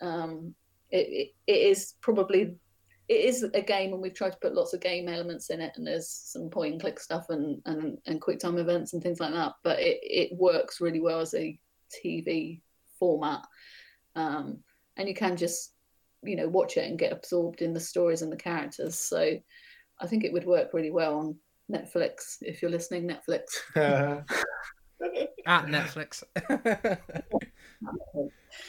Um, 0.00 0.54
it, 0.98 1.34
it 1.46 1.52
is 1.52 1.94
probably 2.00 2.54
it 3.08 3.20
is 3.20 3.42
a 3.42 3.60
game 3.60 3.92
and 3.92 4.00
we've 4.00 4.14
tried 4.14 4.32
to 4.32 4.38
put 4.38 4.54
lots 4.54 4.72
of 4.72 4.80
game 4.80 5.08
elements 5.08 5.50
in 5.50 5.60
it 5.60 5.72
and 5.76 5.86
there's 5.86 6.08
some 6.08 6.48
point 6.48 6.72
and 6.72 6.80
click 6.80 6.98
stuff 6.98 7.26
and, 7.28 7.60
and, 7.66 7.98
and 8.06 8.20
quick 8.20 8.38
time 8.38 8.56
events 8.56 8.94
and 8.94 9.02
things 9.02 9.20
like 9.20 9.32
that. 9.32 9.52
But 9.62 9.78
it, 9.80 9.98
it 10.02 10.36
works 10.38 10.80
really 10.80 11.00
well 11.00 11.20
as 11.20 11.34
a 11.34 11.58
tv 12.02 12.60
format. 12.98 13.42
Um, 14.16 14.60
and 14.96 15.08
you 15.08 15.14
can 15.14 15.36
just 15.36 15.72
you 16.22 16.36
know 16.36 16.48
watch 16.48 16.78
it 16.78 16.88
and 16.88 16.98
get 16.98 17.12
absorbed 17.12 17.60
in 17.60 17.74
the 17.74 17.80
stories 17.80 18.22
and 18.22 18.32
the 18.32 18.36
characters. 18.36 18.98
So 18.98 19.38
i 20.00 20.06
think 20.06 20.24
it 20.24 20.32
would 20.32 20.44
work 20.44 20.74
really 20.74 20.90
well 20.90 21.18
on 21.18 21.36
netflix 21.70 22.38
if 22.40 22.62
you're 22.62 22.70
listening 22.70 23.08
netflix. 23.08 23.44
At 25.46 25.66
netflix 25.66 26.22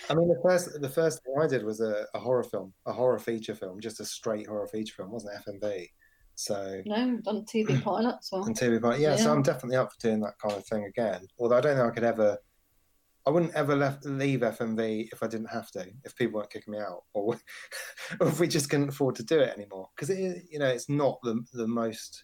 I 0.09 0.13
mean, 0.13 0.27
the 0.27 0.39
first 0.41 0.81
the 0.81 0.89
first 0.89 1.23
thing 1.23 1.35
I 1.39 1.47
did 1.47 1.63
was 1.63 1.81
a, 1.81 2.05
a, 2.13 2.19
horror 2.19 2.43
film, 2.43 2.73
a 2.85 2.93
horror 2.93 3.19
feature 3.19 3.55
film, 3.55 3.79
just 3.79 3.99
a 3.99 4.05
straight 4.05 4.47
horror 4.47 4.67
feature 4.67 4.95
film, 4.95 5.11
wasn't 5.11 5.35
FMV. 5.45 5.89
So 6.35 6.81
no, 6.85 7.19
done 7.23 7.45
TV 7.45 7.81
pilots. 7.83 8.31
Well. 8.31 8.45
And 8.45 8.57
TV 8.57 8.81
pilot, 8.81 8.99
yeah, 8.99 9.11
yeah, 9.11 9.15
So 9.17 9.31
I'm 9.31 9.41
definitely 9.41 9.77
up 9.77 9.91
for 9.91 10.07
doing 10.07 10.21
that 10.21 10.37
kind 10.39 10.55
of 10.55 10.65
thing 10.65 10.85
again. 10.85 11.25
Although 11.39 11.57
I 11.57 11.61
don't 11.61 11.75
think 11.75 11.87
I 11.87 11.93
could 11.93 12.03
ever. 12.03 12.37
I 13.27 13.31
wouldn't 13.31 13.55
ever 13.55 13.75
left, 13.75 14.05
leave 14.05 14.41
FMV 14.41 15.07
if 15.11 15.23
I 15.23 15.27
didn't 15.27 15.47
have 15.47 15.71
to, 15.71 15.83
if 16.03 16.15
people 16.15 16.37
weren't 16.37 16.51
kicking 16.51 16.73
me 16.73 16.79
out, 16.79 17.05
or, 17.15 17.33
or 18.19 18.27
if 18.27 18.39
we 18.39 18.47
just 18.47 18.69
couldn't 18.69 18.89
afford 18.89 19.15
to 19.15 19.23
do 19.23 19.39
it 19.39 19.57
anymore. 19.57 19.89
Because 19.95 20.11
it, 20.11 20.43
you 20.51 20.59
know, 20.59 20.67
it's 20.67 20.89
not 20.89 21.17
the 21.23 21.43
the 21.53 21.67
most 21.67 22.23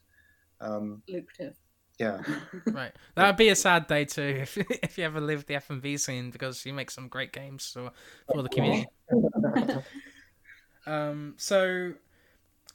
um, 0.59 1.01
lucrative 1.09 1.55
yeah. 2.01 2.21
right. 2.67 2.91
That 3.15 3.27
would 3.27 3.37
be 3.37 3.49
a 3.49 3.55
sad 3.55 3.87
day 3.87 4.05
too 4.05 4.21
if 4.41 4.57
if 4.57 4.97
you 4.97 5.05
ever 5.05 5.21
lived 5.21 5.47
the 5.47 5.55
FMV 5.55 5.99
scene 5.99 6.31
because 6.31 6.65
you 6.65 6.73
make 6.73 6.91
some 6.91 7.07
great 7.07 7.31
games 7.31 7.71
for 7.71 7.91
for 8.33 8.41
the 8.41 8.49
community. 8.49 8.87
um. 10.87 11.35
So, 11.37 11.93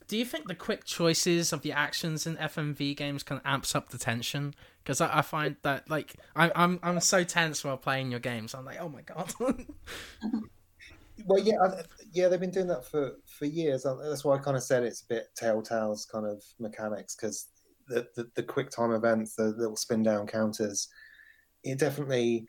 do 0.06 0.16
you 0.16 0.24
think 0.24 0.46
the 0.46 0.54
quick 0.54 0.84
choices 0.84 1.52
of 1.52 1.62
the 1.62 1.72
actions 1.72 2.26
in 2.26 2.36
FMV 2.36 2.96
games 2.96 3.22
can 3.22 3.40
amps 3.44 3.74
up 3.74 3.90
the 3.90 3.98
tension? 3.98 4.54
Because 4.82 5.00
I, 5.00 5.18
I, 5.18 5.22
find 5.22 5.56
that 5.62 5.90
like 5.90 6.14
I, 6.36 6.52
I'm 6.54 6.78
I'm 6.84 7.00
so 7.00 7.24
tense 7.24 7.64
while 7.64 7.76
playing 7.76 8.12
your 8.12 8.20
games. 8.20 8.54
I'm 8.54 8.64
like, 8.64 8.80
oh 8.80 8.88
my 8.88 9.02
god. 9.02 9.34
well, 11.26 11.42
yeah, 11.42 11.82
yeah, 12.12 12.28
they've 12.28 12.38
been 12.38 12.52
doing 12.52 12.68
that 12.68 12.84
for 12.84 13.16
for 13.26 13.46
years. 13.46 13.82
That's 13.82 14.24
why 14.24 14.36
I 14.36 14.38
kind 14.38 14.56
of 14.56 14.62
said 14.62 14.84
it's 14.84 15.02
a 15.02 15.06
bit 15.06 15.26
Telltale's 15.36 16.06
kind 16.06 16.26
of 16.26 16.44
mechanics 16.60 17.16
because 17.16 17.48
the, 17.88 18.06
the, 18.16 18.28
the 18.34 18.42
quick 18.42 18.70
time 18.70 18.92
events, 18.92 19.34
the 19.36 19.44
little 19.56 19.76
spin 19.76 20.02
down 20.02 20.26
counters. 20.26 20.88
It 21.64 21.78
definitely 21.78 22.46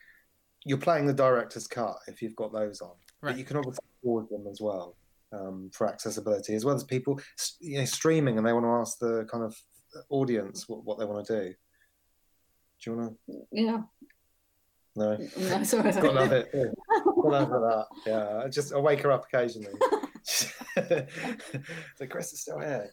you're 0.66 0.78
playing 0.78 1.06
the 1.08 1.14
director's 1.14 1.68
cut 1.68 1.96
if 2.08 2.22
you've 2.22 2.36
got 2.36 2.52
those 2.54 2.82
on, 2.82 2.92
Right. 3.22 3.32
but 3.32 3.38
you 3.40 3.46
can 3.46 3.58
obviously 3.58 3.86
pause 4.04 4.28
them 4.30 4.46
as 4.52 4.60
well 4.62 4.96
um, 5.32 5.70
for 5.74 5.88
accessibility, 5.88 6.56
as 6.56 6.66
well 6.66 6.76
as 6.76 6.84
people 6.84 7.20
you 7.60 7.78
know 7.80 7.86
streaming 7.86 8.38
and 8.38 8.46
they 8.46 8.54
want 8.54 8.66
to 8.66 8.70
ask 8.72 9.00
the 9.00 9.26
kind 9.32 9.44
of 9.44 9.56
audience 10.10 10.68
what, 10.68 10.84
what 10.84 11.00
they 11.00 11.06
want 11.06 11.26
to 11.26 11.42
do. 11.42 11.54
Do 12.84 12.92
you 12.92 12.98
want 12.98 13.18
to? 13.30 13.38
Yeah. 13.52 13.72
to? 13.72 13.84
No, 14.96 15.18
No, 15.58 15.64
sorry. 15.64 15.92
got 15.94 16.16
nothing. 16.16 16.44
yeah. 16.54 16.64
Got 17.06 17.32
nothing 17.32 17.50
for 17.50 17.60
that. 18.06 18.12
Yeah, 18.12 18.42
I 18.46 18.50
just 18.50 18.74
I 18.74 18.80
wake 18.80 19.02
her 19.04 19.12
up 19.12 19.26
occasionally. 19.26 19.74
so 20.78 22.06
Chris 22.10 22.34
is 22.34 22.42
still 22.42 22.60
here. 22.60 22.92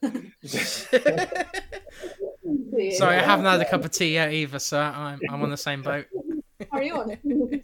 Sorry, 2.97 3.17
I 3.17 3.23
haven't 3.23 3.47
had 3.47 3.61
a 3.61 3.69
cup 3.69 3.85
of 3.85 3.91
tea 3.91 4.15
yet 4.15 4.33
either, 4.33 4.59
so 4.59 4.79
I'm 4.81 5.21
I'm 5.31 5.43
on 5.43 5.51
the 5.51 5.57
same 5.57 5.83
boat. 5.83 6.07
Are 6.71 6.83
you 6.83 6.95
on. 6.97 7.19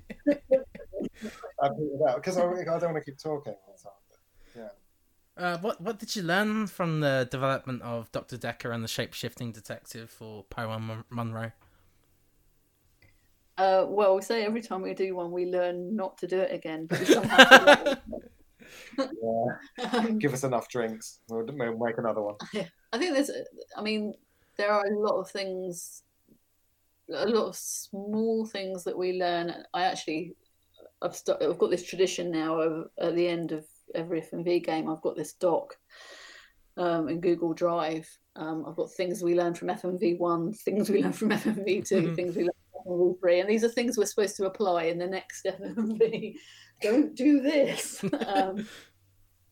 because 2.16 2.38
I, 2.38 2.43
I 2.43 2.79
don't 2.79 2.93
want 2.93 2.97
to 2.97 3.03
keep 3.05 3.19
talking 3.19 3.53
all 3.53 3.77
the 3.77 3.83
time. 3.83 3.93
But, 4.11 4.19
yeah. 4.57 5.45
Uh, 5.45 5.59
what 5.59 5.81
what 5.81 5.99
did 5.99 6.16
you 6.16 6.23
learn 6.23 6.66
from 6.66 7.01
the 7.01 7.29
development 7.31 7.83
of 7.83 8.11
Doctor 8.12 8.37
Decker 8.37 8.73
and 8.73 8.83
the 8.83 8.88
shape 8.88 9.14
shifting 9.14 9.53
detective 9.53 10.11
for 10.11 10.45
Poe 10.45 10.71
and 10.71 11.05
Monroe? 11.11 11.53
Uh, 13.59 13.85
well, 13.87 14.16
we 14.16 14.23
say 14.23 14.45
every 14.45 14.62
time 14.62 14.81
we 14.81 14.95
do 14.95 15.14
one, 15.14 15.31
we 15.31 15.45
learn 15.45 15.95
not 15.95 16.16
to 16.19 16.27
do 16.27 16.38
it 16.38 16.53
again. 16.53 16.87
But 16.87 17.01
we 17.01 17.05
somehow 17.07 17.75
do 17.75 17.90
it. 17.90 17.99
Yeah. 18.99 19.90
Um, 19.93 20.19
Give 20.19 20.33
us 20.33 20.45
enough 20.45 20.69
drinks. 20.69 21.21
We'll, 21.29 21.45
we'll 21.47 21.79
make 21.79 21.99
another 21.99 22.23
one. 22.23 22.37
I 22.93 22.99
think 22.99 23.14
there's, 23.14 23.31
I 23.77 23.83
mean, 23.83 24.14
there 24.61 24.73
are 24.73 24.87
a 24.87 24.99
lot 24.99 25.18
of 25.18 25.31
things, 25.31 26.03
a 27.12 27.27
lot 27.27 27.49
of 27.49 27.57
small 27.57 28.44
things 28.44 28.85
that 28.85 28.96
we 28.96 29.18
learn. 29.18 29.55
I 29.73 29.85
actually, 29.85 30.35
I've 31.01 31.16
st- 31.16 31.42
I've 31.42 31.59
got 31.59 31.70
this 31.70 31.87
tradition 31.87 32.31
now 32.31 32.61
of 32.61 32.88
at 33.01 33.16
the 33.16 33.27
end 33.27 33.53
of 33.53 33.64
every 33.94 34.20
FMV 34.20 34.62
game, 34.64 34.88
I've 34.90 35.01
got 35.01 35.16
this 35.16 35.33
doc 35.33 35.77
um, 36.77 37.09
in 37.09 37.20
Google 37.20 37.55
Drive. 37.55 38.07
Um, 38.37 38.64
I've 38.68 38.77
got 38.77 38.92
things 38.92 39.23
we 39.23 39.35
learned 39.35 39.57
from 39.57 39.68
FMV 39.68 40.18
one, 40.18 40.53
things 40.53 40.90
we 40.90 41.03
learned 41.03 41.16
from 41.16 41.31
FMV 41.31 41.88
2 41.88 41.94
Mhm. 41.94 42.16
things 42.16 42.37
we 42.37 42.42
learned 42.42 42.53
from 42.73 42.92
FMV 42.92 43.20
three, 43.20 43.40
and 43.40 43.49
these 43.49 43.64
are 43.64 43.68
things 43.68 43.96
we're 43.96 44.05
supposed 44.05 44.37
to 44.37 44.44
apply 44.44 44.85
in 44.85 44.99
the 44.99 45.07
next 45.07 45.46
FMV. 45.46 46.35
Don't 46.83 47.14
do 47.14 47.40
this. 47.40 48.05
um, 48.27 48.66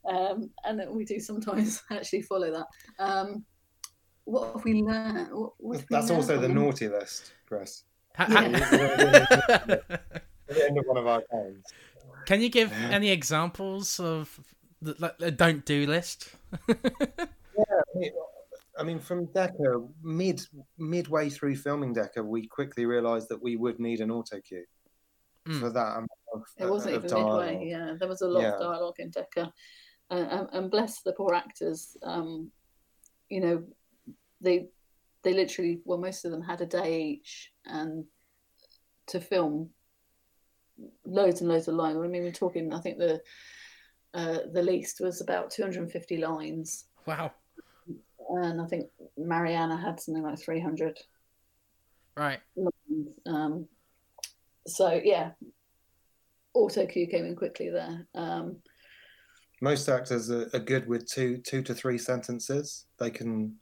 um, 0.09 0.51
and 0.64 0.83
we 0.90 1.05
do 1.05 1.18
sometimes 1.18 1.83
actually 1.90 2.23
follow 2.23 2.53
that. 2.53 2.66
What 4.29 4.53
have 4.53 4.62
we 4.64 4.83
learned? 4.83 5.29
What, 5.33 5.53
what 5.59 5.77
have 5.79 5.87
we 5.88 5.95
That's 5.97 6.11
also 6.11 6.35
learned 6.38 6.45
the 6.45 6.49
naughty 6.61 6.87
list, 6.88 7.33
Chris. 7.47 7.85
Yeah. 8.19 8.27
At 8.29 8.53
the 10.49 10.64
end 10.67 10.77
of 10.79 10.85
one 10.87 10.97
of 10.99 11.07
our 11.07 11.23
games. 11.33 11.64
Can 12.27 12.41
you 12.43 12.49
give 12.51 12.71
any 12.91 13.09
examples 13.11 13.99
of 14.01 14.38
the, 14.83 14.95
like, 14.99 15.17
the 15.19 15.31
don't 15.31 15.64
do 15.64 15.87
list? 15.87 16.31
I 16.69 16.75
mean- 17.95 18.12
I 18.79 18.83
mean, 18.85 19.01
from 19.01 19.25
Decker, 19.33 19.83
mid 20.05 20.41
midway 20.79 21.31
through 21.31 21.57
filming 21.57 21.93
Decker, 21.95 22.23
we 22.23 22.47
quickly 22.47 22.85
realised 22.87 23.29
that 23.31 23.43
we 23.43 23.57
would 23.57 23.81
need 23.81 24.01
an 24.01 24.11
auto 24.12 24.41
cue 24.41 24.64
Mm. 25.49 25.59
for 25.61 25.71
that 25.71 25.97
of, 26.35 26.43
It 26.59 26.67
wasn't 26.71 26.95
of 26.97 27.05
even 27.07 27.17
dialogue. 27.17 27.47
midway. 27.47 27.69
Yeah, 27.71 27.95
there 27.99 28.07
was 28.09 28.21
a 28.23 28.29
lot 28.29 28.43
Yeah. 28.43 28.53
of 28.53 28.61
dialogue 28.61 28.95
in 29.01 29.11
Decker, 29.11 29.51
and, 30.11 30.27
and, 30.31 30.49
and 30.53 30.71
bless 30.71 31.01
the 31.03 31.12
poor 31.14 31.35
actors. 31.35 31.97
Um, 32.05 32.53
you 33.31 33.41
know, 33.41 33.64
they 34.40 34.68
they 35.24 35.33
literally 35.35 35.81
well, 35.85 35.98
most 35.98 36.24
of 36.24 36.31
them 36.31 36.42
had 36.42 36.61
a 36.61 36.66
day 36.66 37.03
each, 37.03 37.53
and 37.64 38.05
to 39.09 39.20
film 39.20 39.70
loads 41.05 41.40
and 41.40 41.51
loads 41.51 41.68
of 41.68 41.74
lines. 41.74 41.98
I 41.98 42.07
mean, 42.07 42.22
we're 42.22 42.33
talking. 42.33 42.72
I 42.72 42.81
think 42.81 42.98
the 42.98 43.20
uh, 44.14 44.38
the 44.53 44.62
least 44.62 45.01
was 45.01 45.20
about 45.20 45.51
250 45.51 46.16
lines, 46.18 46.87
Wow. 47.07 47.33
and 48.31 48.61
I 48.61 48.66
think 48.66 48.87
Mariana 49.16 49.77
had 49.77 50.01
something 50.01 50.22
like 50.22 50.38
300. 50.38 50.98
Right. 52.16 52.40
Um, 53.27 53.68
so 54.66 55.01
yeah, 55.05 55.33
auto 56.55 56.87
cue 56.87 57.07
came 57.07 57.27
in 57.27 57.37
quickly 57.37 57.70
there. 57.70 58.07
Um, 58.14 58.57
Most 59.61 59.88
actors 59.88 60.31
are, 60.31 60.48
are 60.53 60.59
good 60.61 60.88
with 60.88 61.07
two 61.07 61.38
two 61.38 61.62
to 61.62 61.74
three 61.74 61.98
sentences. 61.98 62.87
They 62.98 63.11
can 63.11 63.57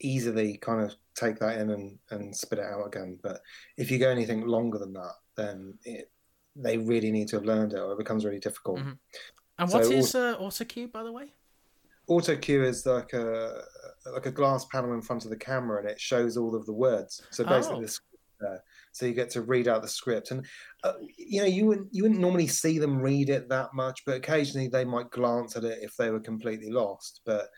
easily 0.00 0.56
kind 0.58 0.80
of 0.82 0.94
take 1.14 1.38
that 1.38 1.58
in 1.58 1.70
and, 1.70 1.98
and 2.10 2.36
spit 2.36 2.58
it 2.58 2.64
out 2.64 2.86
again. 2.86 3.18
But 3.22 3.40
if 3.76 3.90
you 3.90 3.98
go 3.98 4.10
anything 4.10 4.46
longer 4.46 4.78
than 4.78 4.92
that, 4.94 5.14
then 5.36 5.74
it, 5.84 6.10
they 6.54 6.78
really 6.78 7.10
need 7.10 7.28
to 7.28 7.36
have 7.36 7.44
learned 7.44 7.72
it, 7.72 7.78
or 7.78 7.92
it 7.92 7.98
becomes 7.98 8.24
really 8.24 8.38
difficult. 8.40 8.78
Mhm. 8.78 8.98
And 9.58 9.70
So 9.70 9.78
what 9.78 9.90
is 9.90 10.14
uh, 10.14 10.36
auto 10.38 10.64
cue, 10.64 10.88
by 10.88 11.02
the 11.02 11.12
way? 11.12 11.32
auto 12.08 12.36
cue 12.36 12.62
is 12.62 12.86
like 12.86 13.12
a 13.14 13.62
like 14.14 14.26
a 14.26 14.30
glass 14.30 14.64
panel 14.66 14.92
in 14.94 15.02
front 15.02 15.24
of 15.24 15.30
the 15.30 15.36
camera 15.36 15.80
and 15.80 15.88
it 15.90 16.00
shows 16.00 16.36
all 16.36 16.54
of 16.54 16.64
the 16.64 16.72
words 16.72 17.20
so 17.30 17.42
basically 17.42 17.78
Oh. 17.78 17.82
the 17.82 17.88
script 17.88 18.22
there 18.38 18.62
so 18.92 19.06
you 19.06 19.12
get 19.12 19.28
to 19.30 19.42
read 19.42 19.66
out 19.66 19.82
the 19.82 19.88
script 19.88 20.30
and 20.30 20.46
uh, 20.84 20.92
you 21.18 21.40
know 21.40 21.48
you 21.48 21.66
wouldn't 21.66 21.88
you 21.92 22.04
wouldn't 22.04 22.20
normally 22.20 22.46
see 22.46 22.78
them 22.78 22.96
read 23.02 23.28
it 23.28 23.48
that 23.48 23.74
much 23.74 24.04
but 24.06 24.14
occasionally 24.14 24.68
they 24.68 24.84
might 24.84 25.10
glance 25.10 25.56
at 25.56 25.64
it 25.64 25.80
if 25.82 25.96
they 25.96 26.10
were 26.10 26.20
completely 26.20 26.70
lost 26.70 27.22
but 27.26 27.48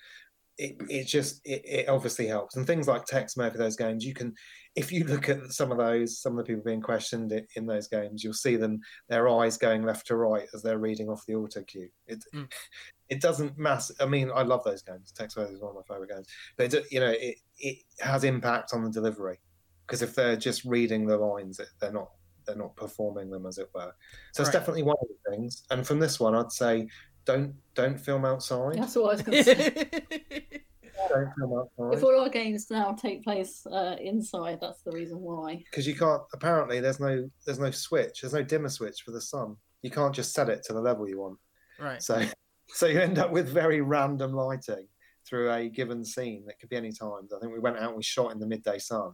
it, 0.59 0.77
it 0.91 1.05
just 1.07 1.41
it, 1.45 1.63
it 1.65 1.89
obviously 1.89 2.27
helps. 2.27 2.57
And 2.57 2.67
things 2.67 2.89
like 2.89 3.05
text 3.05 3.37
mode 3.37 3.53
for 3.53 3.59
those 3.59 3.77
games 3.77 4.05
you 4.05 4.13
can 4.15 4.35
if 4.75 4.93
you 4.93 5.05
look 5.05 5.29
at 5.29 5.53
some 5.53 5.71
of 5.73 5.79
those 5.79 6.21
some 6.21 6.33
of 6.33 6.39
the 6.39 6.45
people 6.45 6.63
being 6.65 6.81
questioned 6.81 7.33
i- 7.33 7.47
in 7.57 7.65
those 7.67 7.89
games 7.89 8.23
you'll 8.23 8.33
see 8.35 8.57
them 8.57 8.79
their 9.09 9.29
eyes 9.29 9.57
going 9.57 9.83
left 9.83 10.07
to 10.09 10.17
right 10.17 10.47
as 10.55 10.63
they're 10.63 10.79
reading 10.79 11.09
off 11.09 11.25
the 11.27 11.35
auto 11.35 11.63
cue. 11.63 11.89
It, 12.07 12.23
Mm. 12.35 12.51
it 13.09 13.21
doesn't 13.23 13.57
mass 13.57 13.91
i 14.01 14.05
mean 14.07 14.31
i 14.35 14.43
love 14.43 14.63
those 14.65 14.83
games. 14.83 15.13
Text 15.13 15.37
mode 15.37 15.51
is 15.53 15.61
one 15.61 15.71
of 15.71 15.77
my 15.77 15.95
favorite 15.95 16.11
games. 16.11 16.27
But 16.57 16.75
it, 16.75 16.85
you 16.91 17.01
know 17.01 17.11
it, 17.17 17.37
it 17.59 17.79
has 18.01 18.25
impact 18.25 18.75
on 18.75 18.85
the 18.85 18.91
delivery 18.91 19.39
because 19.87 20.03
if 20.03 20.15
they're 20.15 20.37
just 20.37 20.65
reading 20.65 21.07
the 21.07 21.17
lines 21.17 21.61
they're 21.81 21.93
not 21.93 22.11
they're 22.47 22.57
not 22.57 22.75
performing 22.77 23.31
them 23.31 23.45
as 23.45 23.59
it 23.59 23.69
were. 23.75 23.93
So 24.33 24.43
it's 24.43 24.51
definitely 24.51 24.83
one 24.83 24.97
of 25.03 25.09
the 25.09 25.31
things. 25.31 25.65
And 25.71 25.87
from 25.87 25.99
this 26.01 26.19
one 26.19 26.35
i'd 26.35 26.51
say 26.53 26.89
don't 27.29 27.55
don't 27.75 28.01
film 28.01 28.25
outside 28.25 28.79
that's 28.79 28.97
what 28.97 29.11
I 29.11 29.13
was 29.13 29.23
going 29.23 29.45
to 29.45 29.45
say. 29.45 29.89
don't 31.11 31.31
film 31.39 31.61
outside 31.61 31.97
if 31.97 32.03
all 32.03 32.19
our 32.19 32.31
games 32.31 32.71
now 32.71 32.93
take 32.93 33.23
place 33.23 33.67
uh, 33.67 33.97
inside, 34.01 34.59
that's 34.63 34.81
the 34.81 34.91
reason 34.91 35.21
why. 35.21 35.63
because 35.71 35.87
you 35.87 35.95
can't 35.95 36.23
apparently 36.33 36.81
there's 36.81 37.01
no 37.01 37.29
there's 37.45 37.59
no 37.59 37.71
switch 37.71 38.23
there's 38.23 38.33
no 38.33 38.43
dimmer 38.43 38.71
switch 38.71 39.03
for 39.03 39.11
the 39.11 39.21
sun 39.21 39.57
you 39.83 39.91
can't 39.91 40.15
just 40.15 40.33
set 40.33 40.49
it 40.49 40.65
to 40.65 40.73
the 40.73 40.81
level 40.81 41.07
you 41.07 41.21
want 41.21 41.39
right. 41.79 42.03
so 42.03 42.25
so 42.69 42.87
you 42.87 42.99
end 42.99 43.19
up 43.19 43.31
with 43.31 43.49
very 43.49 43.83
random 43.83 44.33
lighting 44.33 44.87
through 45.29 45.53
a 45.53 45.69
given 45.69 46.03
scene 46.03 46.45
that 46.47 46.59
could 46.59 46.71
be 46.71 46.77
any 46.77 46.93
time 46.93 47.29
i 47.37 47.39
think 47.39 47.53
we 47.53 47.59
went 47.59 47.77
out 47.77 47.89
and 47.89 47.97
we 47.97 48.03
shot 48.03 48.33
in 48.33 48.39
the 48.39 48.47
midday 48.47 48.79
sun 48.79 49.13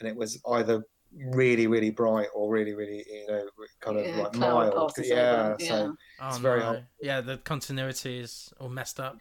and 0.00 0.08
it 0.08 0.16
was 0.16 0.40
either 0.52 0.82
really 1.16 1.66
really 1.66 1.90
bright 1.90 2.28
or 2.34 2.50
really 2.50 2.72
really 2.74 3.04
you 3.10 3.26
know 3.26 3.44
kind 3.80 3.98
of 3.98 4.06
Yeah, 4.06 4.22
like 4.22 4.34
mild 4.36 4.74
passes 4.96 5.08
yeah 5.10 5.54
over, 5.54 5.56
so. 5.64 5.94
Oh, 6.20 6.28
It's 6.28 6.38
very 6.38 6.60
no. 6.60 6.64
hard. 6.66 6.86
Yeah, 7.02 7.20
the 7.20 7.38
continuity 7.38 8.18
is 8.20 8.52
all 8.60 8.68
messed 8.68 9.00
up. 9.00 9.16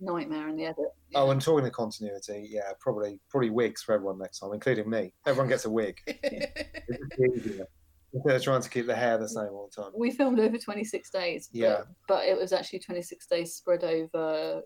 Nightmare 0.00 0.48
in 0.48 0.56
the 0.56 0.64
edit. 0.64 0.86
oh 1.14 1.30
and 1.30 1.40
talking 1.42 1.66
of 1.66 1.72
continuity 1.72 2.48
yeah 2.50 2.72
probably 2.80 3.20
probably 3.28 3.50
wigs 3.50 3.82
for 3.82 3.94
everyone 3.94 4.18
next 4.18 4.38
time 4.38 4.52
including 4.54 4.88
me 4.88 5.12
everyone 5.26 5.48
gets 5.48 5.66
a 5.66 5.70
wig 5.70 5.98
It's 6.06 7.16
just 7.16 7.46
easier. 7.46 7.66
instead 8.14 8.34
of 8.36 8.42
trying 8.42 8.62
to 8.62 8.70
keep 8.70 8.86
the 8.86 8.94
hair 8.96 9.18
the 9.18 9.28
same 9.28 9.48
all 9.52 9.68
the 9.74 9.82
time 9.82 9.92
We 9.94 10.10
filmed 10.10 10.40
over 10.40 10.56
26 10.58 11.10
days. 11.10 11.48
But, 11.52 11.58
Yeah. 11.58 11.80
But 12.08 12.24
it 12.26 12.36
was 12.36 12.52
actually 12.52 12.78
26 12.80 13.26
days 13.26 13.54
spread 13.54 13.84
over, 13.84 14.62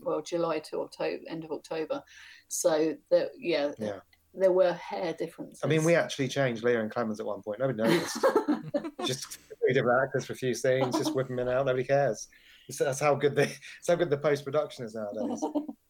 well, 0.00 0.22
July 0.22 0.60
to 0.60 0.80
October, 0.80 1.18
end 1.28 1.44
of 1.44 1.50
October. 1.50 2.02
So, 2.48 2.94
that, 3.10 3.30
yeah, 3.36 3.72
Yeah. 3.78 3.98
There 4.38 4.52
were 4.52 4.72
hair 4.74 5.14
differences. 5.14 5.60
i 5.64 5.66
mean 5.66 5.82
we 5.84 5.94
actually 5.94 6.28
changed 6.28 6.62
Leah 6.62 6.80
and 6.80 6.90
Klemens 6.90 7.20
at 7.20 7.26
one 7.26 7.42
point 7.42 7.58
nobody 7.60 7.82
noticed 7.82 8.18
just 9.04 9.38
three 9.60 9.72
different 9.72 10.02
actors 10.02 10.24
for 10.26 10.32
a 10.34 10.36
few 10.36 10.54
scenes, 10.54 10.96
just 10.96 11.14
whip 11.14 11.28
them 11.28 11.38
in 11.38 11.48
out. 11.48 11.66
Nobody 11.66 11.84
cares. 11.84 12.28
It's- 12.68 12.78
That's 12.84 13.00
how 13.00 13.14
good 13.14 13.34
the 13.34 13.50
how 13.88 13.94
good 13.94 14.10
the 14.10 14.18
post 14.18 14.44
production 14.44 14.84
is 14.84 14.94
nowadays. 14.94 15.42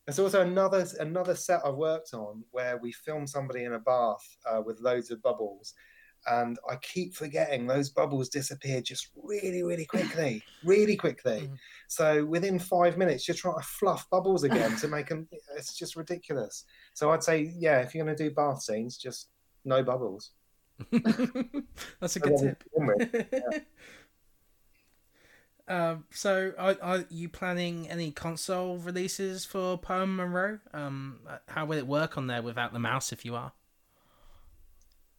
There's 0.06 0.18
also 0.20 0.42
another 0.42 0.86
another 1.00 1.34
set 1.34 1.60
I've 1.64 1.74
worked 1.74 2.14
on 2.14 2.44
where 2.52 2.76
we 2.78 2.92
filmed 2.92 3.28
somebody 3.28 3.64
in 3.64 3.72
a 3.72 3.78
bath 3.80 4.24
uh, 4.48 4.62
with 4.64 4.80
loads 4.80 5.10
of 5.10 5.20
bubbles, 5.22 5.74
and 6.26 6.58
I 6.70 6.76
keep 6.76 7.14
forgetting 7.14 7.66
those 7.66 7.90
bubbles 7.90 8.28
disappear 8.28 8.80
just 8.80 9.10
really 9.16 9.62
really 9.62 9.86
quickly, 9.86 10.42
really 10.64 10.96
quickly. 10.96 11.42
Mhm. 11.42 11.58
So 11.88 12.24
within 12.24 12.58
five 12.58 12.98
minutes, 12.98 13.26
you're 13.28 13.36
trying 13.36 13.58
to 13.58 13.66
fluff 13.66 14.08
bubbles 14.10 14.44
again 14.44 14.76
to 14.76 14.88
make 14.88 15.08
them. 15.08 15.28
It's 15.56 15.76
just 15.76 15.96
ridiculous. 15.96 16.64
So 16.94 17.10
I'd 17.10 17.22
say, 17.22 17.52
yeah, 17.56 17.80
if 17.80 17.94
you're 17.94 18.04
going 18.04 18.16
to 18.16 18.28
do 18.28 18.34
bath 18.34 18.62
scenes, 18.62 18.96
just 18.96 19.28
no 19.64 19.82
bubbles. 19.82 20.30
That's 22.00 22.16
a 22.16 22.20
good 22.20 22.36
tip. 22.38 22.64
With. 22.74 23.64
Um, 25.68 26.04
so, 26.12 26.52
are, 26.58 26.76
are 26.80 27.04
you 27.10 27.28
planning 27.28 27.90
any 27.90 28.12
console 28.12 28.78
releases 28.78 29.44
for 29.44 29.76
Poem 29.76 30.16
Munroe? 30.16 30.60
Um, 30.72 31.20
how 31.48 31.64
will 31.64 31.78
it 31.78 31.86
work 31.86 32.16
on 32.16 32.28
there 32.28 32.42
without 32.42 32.72
the 32.72 32.78
mouse 32.78 33.12
if 33.12 33.24
you 33.24 33.34
are? 33.34 33.52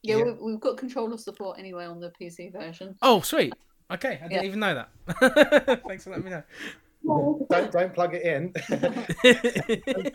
Yeah, 0.08 0.18
Yeah. 0.18 0.24
We've, 0.26 0.38
we've 0.42 0.60
got 0.60 0.78
controller 0.78 1.18
support 1.18 1.60
anyway 1.60 1.86
on 1.86 2.00
the 2.00 2.12
PC 2.20 2.52
version. 2.54 2.96
Oh, 3.02 3.22
sweet. 3.22 3.54
Okay, 3.92 4.20
I 4.24 4.28
didn't 4.28 4.32
Yeah. 4.32 4.44
even 4.44 4.60
know 4.60 4.74
that. 4.76 5.82
Thanks 5.88 6.04
for 6.06 6.12
letting 6.12 6.26
me 6.26 6.32
know. 6.32 7.46
don't 7.50 7.72
don't 7.72 7.94
plug 7.94 8.16
it 8.16 8.24
in. 8.24 8.54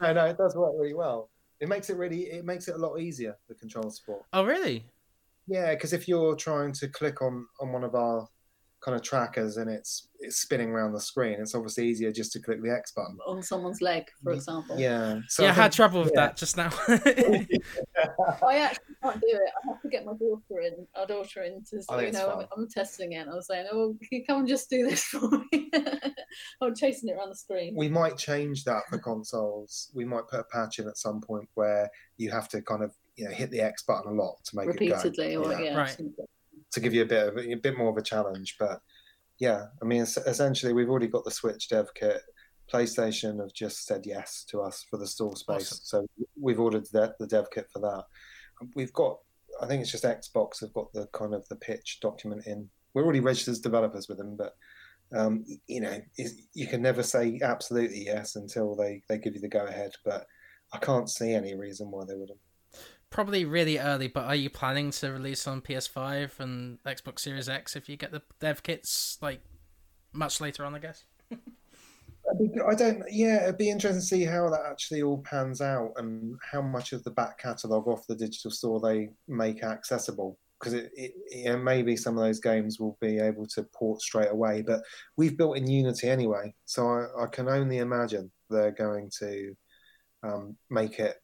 no, 0.00 0.12
no, 0.12 0.26
it 0.26 0.36
does 0.38 0.54
work 0.56 0.72
really 0.78 0.94
well. 0.94 1.30
It 1.60 1.68
makes 1.68 1.90
it 1.90 1.96
really 1.96 2.22
it 2.22 2.44
makes 2.44 2.68
it 2.68 2.74
a 2.74 2.78
lot 2.78 2.96
easier 2.98 3.36
the 3.48 3.54
control 3.54 3.90
support. 3.90 4.22
oh, 4.32 4.44
really? 4.44 4.84
Yeah, 5.46 5.74
because 5.74 5.92
if 5.92 6.06
you're 6.08 6.36
trying 6.36 6.72
to 6.74 6.88
click 6.88 7.22
on 7.22 7.46
on 7.60 7.72
one 7.72 7.84
of 7.84 7.94
our 7.94 8.28
kind 8.80 8.96
of 8.96 9.02
trackers 9.02 9.56
and 9.58 9.70
it's 9.70 10.08
it's 10.22 10.36
spinning 10.36 10.70
around 10.70 10.92
the 10.92 11.00
screen, 11.00 11.38
it's 11.40 11.54
obviously 11.54 11.88
easier 11.88 12.12
just 12.12 12.32
to 12.32 12.40
click 12.40 12.62
the 12.62 12.70
X 12.70 12.92
button. 12.92 13.16
On 13.26 13.42
someone's 13.42 13.80
leg, 13.80 14.04
for 14.22 14.32
example. 14.32 14.78
Yeah. 14.78 15.20
So 15.28 15.42
yeah, 15.42 15.48
I 15.48 15.52
I 15.52 15.54
had 15.54 15.72
trouble 15.72 16.02
with 16.02 16.12
yeah. 16.14 16.26
that 16.26 16.36
just 16.36 16.56
now. 16.56 16.70
I 16.88 18.58
actually 18.58 18.94
can't 19.02 19.20
do 19.20 19.28
it. 19.28 19.50
I 19.64 19.68
have 19.72 19.82
to 19.82 19.88
get 19.88 20.04
my 20.04 20.12
daughter 20.12 20.60
in, 20.60 20.86
our 20.94 21.06
daughter 21.06 21.42
in 21.42 21.64
to, 21.70 21.76
I 21.76 21.80
so, 21.80 21.86
think 21.88 22.02
you 22.02 22.08
it's 22.08 22.18
know, 22.18 22.40
I'm. 22.40 22.46
I'm 22.56 22.68
testing 22.68 23.12
it. 23.12 23.16
And 23.16 23.30
I 23.30 23.34
was 23.34 23.46
saying, 23.46 23.66
oh, 23.72 23.96
can 23.98 24.08
you 24.10 24.24
come 24.26 24.40
and 24.40 24.48
just 24.48 24.68
do 24.68 24.86
this 24.86 25.04
for 25.04 25.28
me? 25.52 25.70
I'm 26.62 26.74
chasing 26.74 27.08
it 27.08 27.12
around 27.12 27.30
the 27.30 27.36
screen. 27.36 27.74
we 27.76 27.88
might 27.88 28.16
change 28.18 28.64
that 28.64 28.82
for 28.88 28.98
consoles. 28.98 29.90
We 29.94 30.04
might 30.04 30.28
put 30.28 30.40
a 30.40 30.44
patch 30.44 30.78
in 30.78 30.88
at 30.88 30.98
some 30.98 31.20
point 31.20 31.48
where 31.54 31.90
you 32.18 32.30
have 32.30 32.48
to 32.50 32.60
kind 32.62 32.82
of 32.82 32.92
you 33.16 33.24
know 33.24 33.30
hit 33.30 33.50
the 33.50 33.60
X 33.60 33.82
button 33.82 34.12
a 34.12 34.14
lot 34.14 34.36
to 34.44 34.56
make 34.56 34.66
repeatedly, 34.66 35.32
it 35.32 35.36
go. 35.36 35.44
or 35.44 35.52
Yeah. 35.52 35.60
yeah, 35.60 35.76
Right. 35.76 35.96
To 36.72 36.80
give 36.80 36.94
you 36.94 37.02
a 37.02 37.06
bit 37.06 37.28
of 37.28 37.38
a 37.38 37.54
bit 37.54 37.76
more 37.76 37.90
of 37.90 37.96
a 37.96 38.02
challenge. 38.02 38.56
But 38.58 38.80
yeah, 39.38 39.66
I 39.82 39.84
mean, 39.84 40.02
es- 40.02 40.16
essentially, 40.16 40.72
we've 40.72 40.88
already 40.90 41.08
got 41.08 41.24
the 41.24 41.30
Switch 41.30 41.68
dev 41.68 41.92
kit. 41.94 42.22
PlayStation 42.72 43.40
have 43.40 43.52
just 43.52 43.84
said 43.84 44.02
yes 44.04 44.44
to 44.50 44.60
us 44.60 44.84
for 44.88 44.96
the 44.96 45.06
store 45.06 45.34
space, 45.34 45.80
so 45.82 46.06
we've 46.40 46.60
ordered 46.60 46.86
the, 46.92 47.14
the 47.18 47.26
dev 47.26 47.46
kit 47.52 47.66
for 47.72 47.80
that. 47.80 48.04
We've 48.76 48.92
got, 48.92 49.18
I 49.60 49.66
think 49.66 49.82
it's 49.82 49.90
just 49.90 50.04
Xbox 50.04 50.60
have 50.60 50.72
got 50.72 50.92
the 50.92 51.08
kind 51.12 51.34
of 51.34 51.48
the 51.48 51.56
pitch 51.56 51.98
document 52.00 52.46
in. 52.46 52.68
We're 52.94 53.02
already 53.02 53.20
registered 53.20 53.52
as 53.52 53.60
developers 53.60 54.08
with 54.08 54.18
them, 54.18 54.36
but 54.36 54.54
um, 55.12 55.44
you 55.66 55.80
know, 55.80 55.98
you 56.54 56.66
can 56.68 56.82
never 56.82 57.02
say 57.02 57.40
absolutely 57.42 58.04
yes 58.04 58.36
until 58.36 58.76
they 58.76 59.02
they 59.08 59.18
give 59.18 59.34
you 59.34 59.40
the 59.40 59.48
go 59.48 59.66
ahead. 59.66 59.92
But 60.04 60.26
I 60.72 60.78
can't 60.78 61.10
see 61.10 61.32
any 61.32 61.54
reason 61.56 61.90
why 61.90 62.04
they 62.06 62.14
wouldn't. 62.14 62.38
Probably 63.10 63.44
really 63.44 63.78
early, 63.78 64.06
but 64.06 64.24
are 64.24 64.36
you 64.36 64.48
planning 64.48 64.92
to 64.92 65.10
release 65.10 65.46
on 65.48 65.60
PS5 65.60 66.38
and 66.38 66.82
Xbox 66.84 67.20
Series 67.20 67.48
X 67.48 67.74
if 67.74 67.88
you 67.88 67.96
get 67.96 68.12
the 68.12 68.22
dev 68.38 68.62
kits 68.62 69.18
like 69.20 69.40
much 70.12 70.40
later 70.40 70.64
on? 70.64 70.74
I 70.74 70.78
guess. 70.78 71.04
I 72.68 72.74
don't. 72.74 73.02
Yeah, 73.10 73.44
it'd 73.44 73.58
be 73.58 73.70
interesting 73.70 74.00
to 74.00 74.06
see 74.06 74.24
how 74.24 74.48
that 74.50 74.66
actually 74.70 75.02
all 75.02 75.18
pans 75.18 75.60
out 75.60 75.92
and 75.96 76.36
how 76.52 76.62
much 76.62 76.92
of 76.92 77.02
the 77.02 77.10
back 77.10 77.38
catalogue 77.38 77.88
off 77.88 78.06
the 78.06 78.14
digital 78.14 78.50
store 78.50 78.80
they 78.80 79.10
make 79.26 79.64
accessible. 79.64 80.38
Because 80.58 80.74
it, 80.74 80.90
it, 80.94 81.12
it 81.30 81.56
maybe 81.56 81.96
some 81.96 82.18
of 82.18 82.22
those 82.22 82.38
games 82.38 82.78
will 82.78 82.98
be 83.00 83.18
able 83.18 83.46
to 83.46 83.62
port 83.74 84.02
straight 84.02 84.30
away, 84.30 84.62
but 84.62 84.82
we've 85.16 85.36
built 85.38 85.56
in 85.56 85.66
Unity 85.66 86.08
anyway, 86.08 86.54
so 86.66 86.86
I, 86.86 87.24
I 87.24 87.26
can 87.28 87.48
only 87.48 87.78
imagine 87.78 88.30
they're 88.50 88.70
going 88.70 89.10
to 89.20 89.56
um, 90.22 90.56
make 90.68 90.98
it 90.98 91.16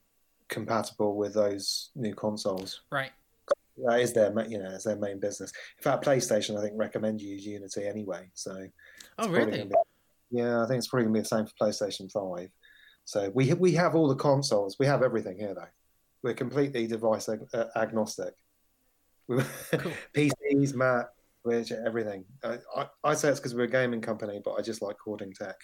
compatible 0.48 1.16
with 1.16 1.34
those 1.34 1.90
new 1.94 2.14
consoles. 2.14 2.82
Right. 2.90 3.10
That 3.84 4.00
is 4.00 4.12
their, 4.12 4.32
you 4.48 4.58
know, 4.58 4.70
it's 4.70 4.84
their 4.84 4.96
main 4.96 5.20
business. 5.20 5.52
In 5.78 5.82
fact, 5.82 6.04
PlayStation, 6.04 6.58
I 6.58 6.62
think, 6.62 6.74
recommend 6.76 7.20
you 7.20 7.34
use 7.34 7.44
Unity 7.44 7.86
anyway. 7.86 8.30
So 8.34 8.66
Oh, 9.18 9.28
really? 9.28 9.64
be- 9.64 9.74
yeah, 10.30 10.62
I 10.62 10.66
think 10.66 10.78
it's 10.78 10.88
probably 10.88 11.04
gonna 11.04 11.14
be 11.14 11.20
the 11.20 11.26
same 11.26 11.46
for 11.46 11.52
PlayStation 11.60 12.10
Five. 12.10 12.50
So 13.04 13.30
we 13.34 13.52
we 13.54 13.72
have 13.72 13.94
all 13.94 14.08
the 14.08 14.16
consoles. 14.16 14.76
We 14.78 14.86
have 14.86 15.02
everything 15.02 15.38
here, 15.38 15.54
though. 15.54 15.68
We're 16.22 16.34
completely 16.34 16.86
device 16.86 17.28
ag- 17.28 17.46
uh, 17.54 17.66
agnostic. 17.76 18.34
We 19.28 19.36
Cool. 19.72 19.92
PCs, 20.14 20.74
Mac, 20.74 21.06
Switch, 21.42 21.70
everything. 21.70 22.24
I, 22.42 22.58
I, 22.74 22.86
I 23.04 23.14
say 23.14 23.28
it's 23.28 23.38
because 23.38 23.54
we're 23.54 23.64
a 23.64 23.68
gaming 23.70 24.00
company, 24.00 24.40
but 24.44 24.54
I 24.54 24.62
just 24.62 24.82
like 24.82 24.96
hoarding 25.04 25.32
tech. 25.32 25.56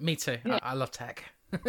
Me 0.00 0.14
too. 0.16 0.38
Yeah. 0.46 0.58
I, 0.62 0.70
I 0.70 0.74
love 0.74 0.90
tech. 0.92 1.24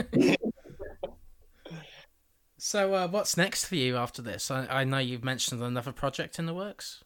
so, 2.58 2.94
uh, 2.94 3.08
what's 3.08 3.38
next 3.38 3.66
for 3.66 3.76
you 3.76 3.98
after 3.98 4.22
this? 4.22 4.50
I, 4.52 4.66
I 4.68 4.84
know 4.84 5.00
you've 5.00 5.24
mentioned 5.24 5.62
another 5.62 5.92
project 5.92 6.40
in 6.40 6.46
the 6.46 6.54
works. 6.54 7.04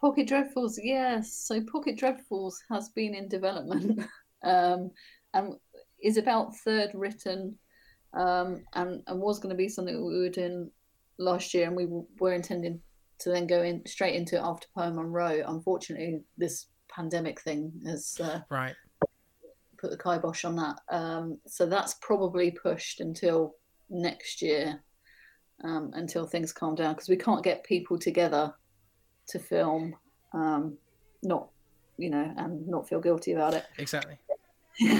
Pocket 0.00 0.28
Dreadfuls, 0.28 0.78
yes. 0.82 1.32
So 1.32 1.60
Pocket 1.62 1.98
Dreadfuls 1.98 2.54
has 2.70 2.90
been 2.90 3.14
in 3.14 3.28
development 3.28 4.00
um, 4.44 4.90
and 5.32 5.54
is 6.02 6.18
about 6.18 6.54
third 6.56 6.90
written 6.94 7.56
um, 8.12 8.62
and, 8.74 9.02
and 9.06 9.20
was 9.20 9.38
going 9.38 9.54
to 9.54 9.56
be 9.56 9.68
something 9.68 9.94
we 10.06 10.18
were 10.20 10.28
doing 10.28 10.70
last 11.18 11.54
year 11.54 11.66
and 11.66 11.76
we 11.76 11.88
were 12.20 12.34
intending 12.34 12.80
to 13.20 13.30
then 13.30 13.46
go 13.46 13.62
in 13.62 13.84
straight 13.86 14.14
into 14.14 14.36
it 14.36 14.42
after 14.44 14.68
Poem 14.74 14.96
Munroe. 14.96 15.42
Unfortunately, 15.46 16.20
this 16.36 16.66
pandemic 16.90 17.40
thing 17.40 17.72
has 17.86 18.20
uh, 18.22 18.40
Right. 18.50 18.74
put 19.78 19.90
the 19.90 19.96
kibosh 19.96 20.44
on 20.44 20.56
that. 20.56 20.78
Um, 20.90 21.38
so 21.46 21.64
that's 21.64 21.94
probably 22.02 22.50
pushed 22.50 23.00
until 23.00 23.54
next 23.90 24.42
year, 24.42 24.80
um, 25.64 25.90
until 25.94 26.26
things 26.26 26.52
calm 26.52 26.74
down, 26.74 26.94
because 26.94 27.08
we 27.08 27.16
can't 27.16 27.44
get 27.44 27.64
people 27.64 27.98
together 27.98 28.54
to 29.28 29.38
film, 29.38 29.94
um, 30.32 30.76
not 31.22 31.48
you 31.98 32.10
know, 32.10 32.32
and 32.36 32.66
not 32.66 32.88
feel 32.88 33.00
guilty 33.00 33.32
about 33.32 33.54
it. 33.54 33.64
Exactly. 33.78 34.18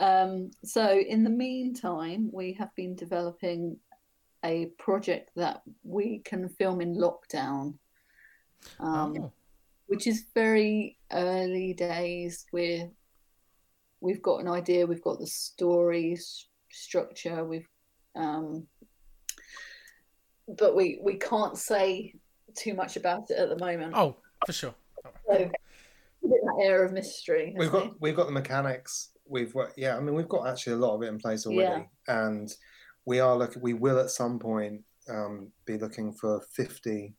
um, 0.00 0.50
so 0.62 0.98
in 0.98 1.24
the 1.24 1.30
meantime, 1.30 2.28
we 2.32 2.52
have 2.52 2.74
been 2.74 2.94
developing 2.94 3.78
a 4.44 4.66
project 4.78 5.30
that 5.36 5.62
we 5.82 6.18
can 6.18 6.48
film 6.48 6.80
in 6.80 6.96
lockdown. 6.96 7.74
Um, 8.80 9.14
oh. 9.20 9.32
which 9.88 10.06
is 10.06 10.26
very 10.34 10.98
early 11.12 11.74
days. 11.74 12.46
We're 12.52 12.90
we've 14.00 14.22
got 14.22 14.40
an 14.40 14.48
idea. 14.48 14.86
We've 14.86 15.02
got 15.02 15.18
the 15.18 15.26
story 15.26 16.14
s- 16.14 16.46
structure. 16.70 17.44
We've 17.44 17.68
um, 18.14 18.66
but 20.48 20.76
we 20.76 20.98
we 21.02 21.14
can't 21.14 21.56
say 21.56 22.14
too 22.56 22.74
much 22.74 22.96
about 22.96 23.30
it 23.30 23.38
at 23.38 23.48
the 23.48 23.58
moment. 23.58 23.94
Oh, 23.96 24.16
for 24.46 24.52
sure. 24.52 24.74
So, 25.26 25.50
that 26.22 26.62
air 26.62 26.84
of 26.84 26.92
mystery. 26.92 27.54
We've 27.56 27.68
isn't 27.68 27.84
got 27.84 28.00
we've 28.00 28.16
got 28.16 28.26
the 28.26 28.32
mechanics. 28.32 29.10
We've 29.26 29.52
got 29.52 29.70
yeah. 29.76 29.96
I 29.96 30.00
mean, 30.00 30.14
we've 30.14 30.28
got 30.28 30.46
actually 30.46 30.74
a 30.74 30.76
lot 30.76 30.94
of 30.94 31.02
it 31.02 31.08
in 31.08 31.18
place 31.18 31.46
already, 31.46 31.86
and 32.08 32.52
we 33.04 33.20
are 33.20 33.36
looking. 33.36 33.62
We 33.62 33.74
will 33.74 33.98
at 33.98 34.10
some 34.10 34.38
point 34.38 34.82
um, 35.08 35.48
be 35.66 35.78
looking 35.78 36.12
for 36.12 36.40
fifty 36.52 37.14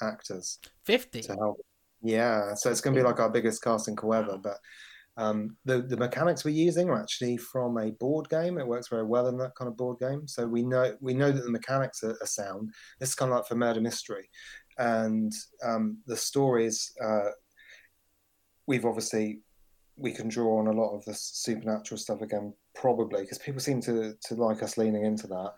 actors 0.00 0.58
50. 0.84 1.22
to 1.22 1.34
help. 1.34 1.58
Yeah, 2.02 2.54
so 2.54 2.70
it's 2.70 2.80
going 2.80 2.94
to 2.94 3.00
be 3.00 3.04
like 3.04 3.18
our 3.18 3.30
biggest 3.30 3.62
casting 3.62 3.96
call 3.96 4.14
ever. 4.14 4.38
But 4.38 4.58
um, 5.18 5.56
the 5.64 5.82
the 5.82 5.96
mechanics 5.96 6.44
we're 6.44 6.52
using 6.52 6.88
are 6.88 7.02
actually 7.02 7.36
from 7.36 7.76
a 7.76 7.90
board 7.90 8.28
game. 8.28 8.56
It 8.56 8.66
works 8.66 8.88
very 8.88 9.04
well 9.04 9.26
in 9.26 9.36
that 9.38 9.56
kind 9.56 9.68
of 9.68 9.76
board 9.76 9.98
game. 9.98 10.28
So 10.28 10.46
we 10.46 10.62
know 10.62 10.94
we 11.00 11.12
know 11.12 11.32
that 11.32 11.42
the 11.42 11.50
mechanics 11.50 12.04
are, 12.04 12.16
are 12.22 12.26
sound. 12.26 12.70
This 13.00 13.10
is 13.10 13.14
kind 13.16 13.32
of 13.32 13.38
like 13.38 13.48
for 13.48 13.56
murder 13.56 13.80
mystery, 13.80 14.30
and 14.78 15.32
um, 15.62 15.98
the 16.06 16.16
stories. 16.16 16.92
Uh, 17.04 17.30
we've 18.68 18.84
obviously 18.84 19.40
we 19.96 20.12
can 20.12 20.28
draw 20.28 20.60
on 20.60 20.68
a 20.68 20.72
lot 20.72 20.94
of 20.94 21.04
the 21.04 21.14
supernatural 21.14 21.98
stuff 21.98 22.20
again, 22.22 22.54
probably 22.76 23.22
because 23.22 23.38
people 23.38 23.60
seem 23.60 23.80
to 23.82 24.14
to 24.26 24.34
like 24.36 24.62
us 24.62 24.78
leaning 24.78 25.04
into 25.04 25.26
that. 25.26 25.52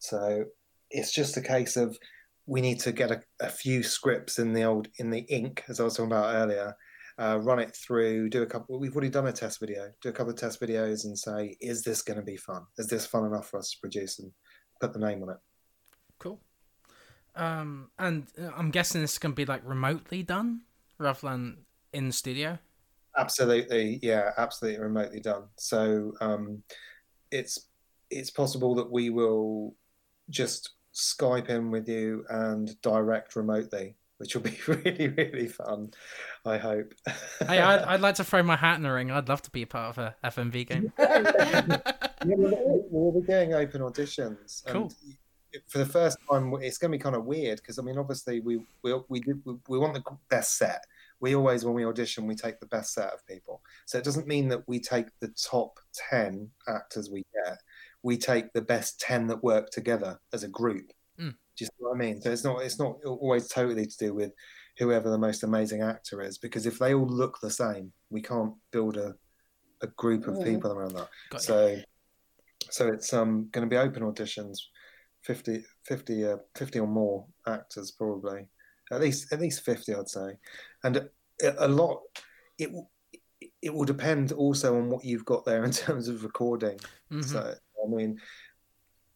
So 0.00 0.44
it's 0.90 1.14
just 1.14 1.38
a 1.38 1.42
case 1.42 1.78
of 1.78 1.96
we 2.44 2.60
need 2.60 2.80
to 2.80 2.92
get 2.92 3.10
a, 3.10 3.22
a 3.40 3.48
few 3.48 3.82
scripts 3.82 4.38
in 4.38 4.52
the 4.52 4.64
old 4.64 4.88
in 4.98 5.08
the 5.08 5.24
ink, 5.30 5.64
as 5.68 5.80
I 5.80 5.84
was 5.84 5.96
talking 5.96 6.12
about 6.12 6.34
earlier. 6.34 6.76
Uh, 7.18 7.38
run 7.42 7.58
it 7.58 7.74
through, 7.74 8.28
do 8.28 8.42
a 8.42 8.46
couple. 8.46 8.78
We've 8.78 8.94
already 8.94 9.10
done 9.10 9.26
a 9.26 9.32
test 9.32 9.58
video. 9.58 9.90
Do 10.02 10.08
a 10.08 10.12
couple 10.12 10.32
of 10.32 10.38
test 10.38 10.60
videos 10.60 11.04
and 11.04 11.18
say, 11.18 11.56
is 11.60 11.82
this 11.82 12.02
going 12.02 12.18
to 12.18 12.24
be 12.24 12.36
fun? 12.36 12.62
Is 12.76 12.86
this 12.86 13.06
fun 13.06 13.26
enough 13.26 13.48
for 13.48 13.58
us 13.58 13.70
to 13.72 13.80
produce 13.80 14.20
and 14.20 14.30
put 14.80 14.92
the 14.92 15.00
name 15.00 15.22
on 15.24 15.30
it? 15.30 15.38
Cool. 16.20 16.40
Um, 17.34 17.90
and 17.98 18.26
uh, 18.40 18.50
I'm 18.56 18.70
guessing 18.70 19.00
this 19.00 19.18
to 19.18 19.28
be 19.30 19.44
like 19.44 19.62
remotely 19.64 20.22
done 20.22 20.62
rather 20.98 21.20
than 21.20 21.58
in 21.92 22.12
studio. 22.12 22.58
Absolutely, 23.16 23.98
yeah, 24.02 24.30
absolutely 24.36 24.80
remotely 24.80 25.20
done. 25.20 25.44
So 25.56 26.12
um, 26.20 26.62
it's 27.32 27.68
it's 28.10 28.30
possible 28.30 28.74
that 28.76 28.90
we 28.90 29.10
will 29.10 29.74
just 30.30 30.70
Skype 30.94 31.48
in 31.48 31.70
with 31.70 31.88
you 31.88 32.24
and 32.28 32.80
direct 32.82 33.36
remotely, 33.36 33.96
which 34.18 34.34
will 34.34 34.42
be 34.42 34.56
really 34.66 35.08
really 35.08 35.48
fun. 35.48 35.90
I 36.44 36.58
hope. 36.58 36.92
hey, 37.46 37.58
I'd, 37.60 37.82
I'd 37.94 38.00
like 38.00 38.16
to 38.16 38.24
throw 38.24 38.42
my 38.42 38.56
hat 38.56 38.76
in 38.76 38.82
the 38.82 38.92
ring. 38.92 39.10
I'd 39.10 39.28
love 39.28 39.42
to 39.42 39.50
be 39.50 39.62
a 39.62 39.66
part 39.66 39.96
of 39.96 39.98
a 39.98 40.16
FMV 40.24 40.68
game. 40.68 40.92
Yeah, 42.26 42.34
we'll, 42.36 42.84
we'll 42.90 43.20
be 43.20 43.26
doing 43.28 43.54
open 43.54 43.80
auditions. 43.80 44.64
and 44.66 44.72
Cool. 44.72 44.92
For 45.68 45.78
the 45.78 45.86
first 45.86 46.18
time, 46.28 46.52
it's 46.60 46.76
going 46.78 46.90
to 46.90 46.98
be 46.98 47.00
kind 47.00 47.14
of 47.14 47.24
weird 47.26 47.58
because 47.58 47.78
I 47.78 47.82
mean, 47.82 47.96
obviously, 47.96 48.40
we 48.40 48.60
we 48.82 48.92
we, 49.08 49.20
did, 49.20 49.40
we 49.44 49.54
we 49.68 49.78
want 49.78 49.94
the 49.94 50.02
best 50.28 50.58
set. 50.58 50.82
we 51.20 51.36
always 51.36 51.64
when 51.64 51.74
we 51.74 51.84
audition 51.86 52.26
we 52.26 52.34
take 52.34 52.58
the 52.58 52.66
best 52.66 52.92
set 52.92 53.12
of 53.12 53.24
people 53.26 53.62
so 53.86 53.98
it 53.98 54.04
doesn't 54.04 54.26
mean 54.26 54.48
that 54.48 54.66
we 54.68 54.78
take 54.80 55.06
the 55.20 55.28
top 55.28 55.78
10 56.10 56.48
actors 56.68 57.08
we 57.10 57.24
get 57.34 57.58
we 58.02 58.16
take 58.16 58.52
the 58.52 58.60
best 58.62 59.00
10 59.00 59.26
that 59.28 59.42
work 59.42 59.70
together 59.70 60.18
as 60.32 60.42
a 60.44 60.48
group 60.48 60.92
Mm. 61.20 61.34
Do 61.58 61.64
you 61.64 61.66
see 61.66 61.72
what 61.78 61.94
i 61.94 61.98
mean 61.98 62.20
so 62.20 62.30
it's 62.30 62.44
not 62.44 62.62
it's 62.62 62.78
not 62.78 62.96
always 63.04 63.48
totally 63.48 63.84
to 63.86 63.96
do 63.98 64.14
with 64.14 64.30
whoever 64.78 65.10
the 65.10 65.18
most 65.18 65.42
amazing 65.42 65.82
actor 65.82 66.22
is 66.22 66.38
because 66.38 66.66
if 66.66 66.78
they 66.78 66.94
all 66.94 67.06
look 67.08 67.38
the 67.42 67.50
same 67.50 67.92
we 68.10 68.22
can't 68.22 68.52
build 68.70 68.96
a, 68.96 69.14
a 69.82 69.86
group 69.88 70.26
of 70.28 70.36
Mm. 70.36 70.44
people 70.44 70.72
around 70.72 70.94
that 70.94 71.08
Got 71.30 71.40
you. 71.48 71.54
so 71.54 71.76
so 72.70 72.88
it's 72.88 73.12
um 73.12 73.48
going 73.52 73.66
to 73.68 73.70
be 73.72 73.76
open 73.78 74.02
auditions 74.02 74.58
50 75.22 75.64
50 75.84 76.24
uh, 76.26 76.36
50 76.56 76.78
or 76.80 76.86
more 76.86 77.26
actors 77.46 77.90
probably 77.90 78.46
at 78.92 79.00
least 79.00 79.32
at 79.32 79.40
least 79.40 79.64
50 79.64 79.94
i'd 79.94 80.08
say 80.08 80.38
and 80.84 80.96
a, 80.96 81.08
a 81.58 81.68
lot 81.68 82.00
it 82.58 82.70
will 82.72 82.90
it 83.62 83.72
will 83.72 83.84
depend 83.84 84.32
also 84.32 84.76
on 84.76 84.88
what 84.90 85.04
you've 85.04 85.24
got 85.24 85.44
there 85.44 85.64
in 85.64 85.70
terms 85.84 86.06
of 86.08 86.22
recording 86.22 86.78
Mhm. 87.10 87.24
so 87.24 87.54
i 87.84 87.88
mean 87.88 88.18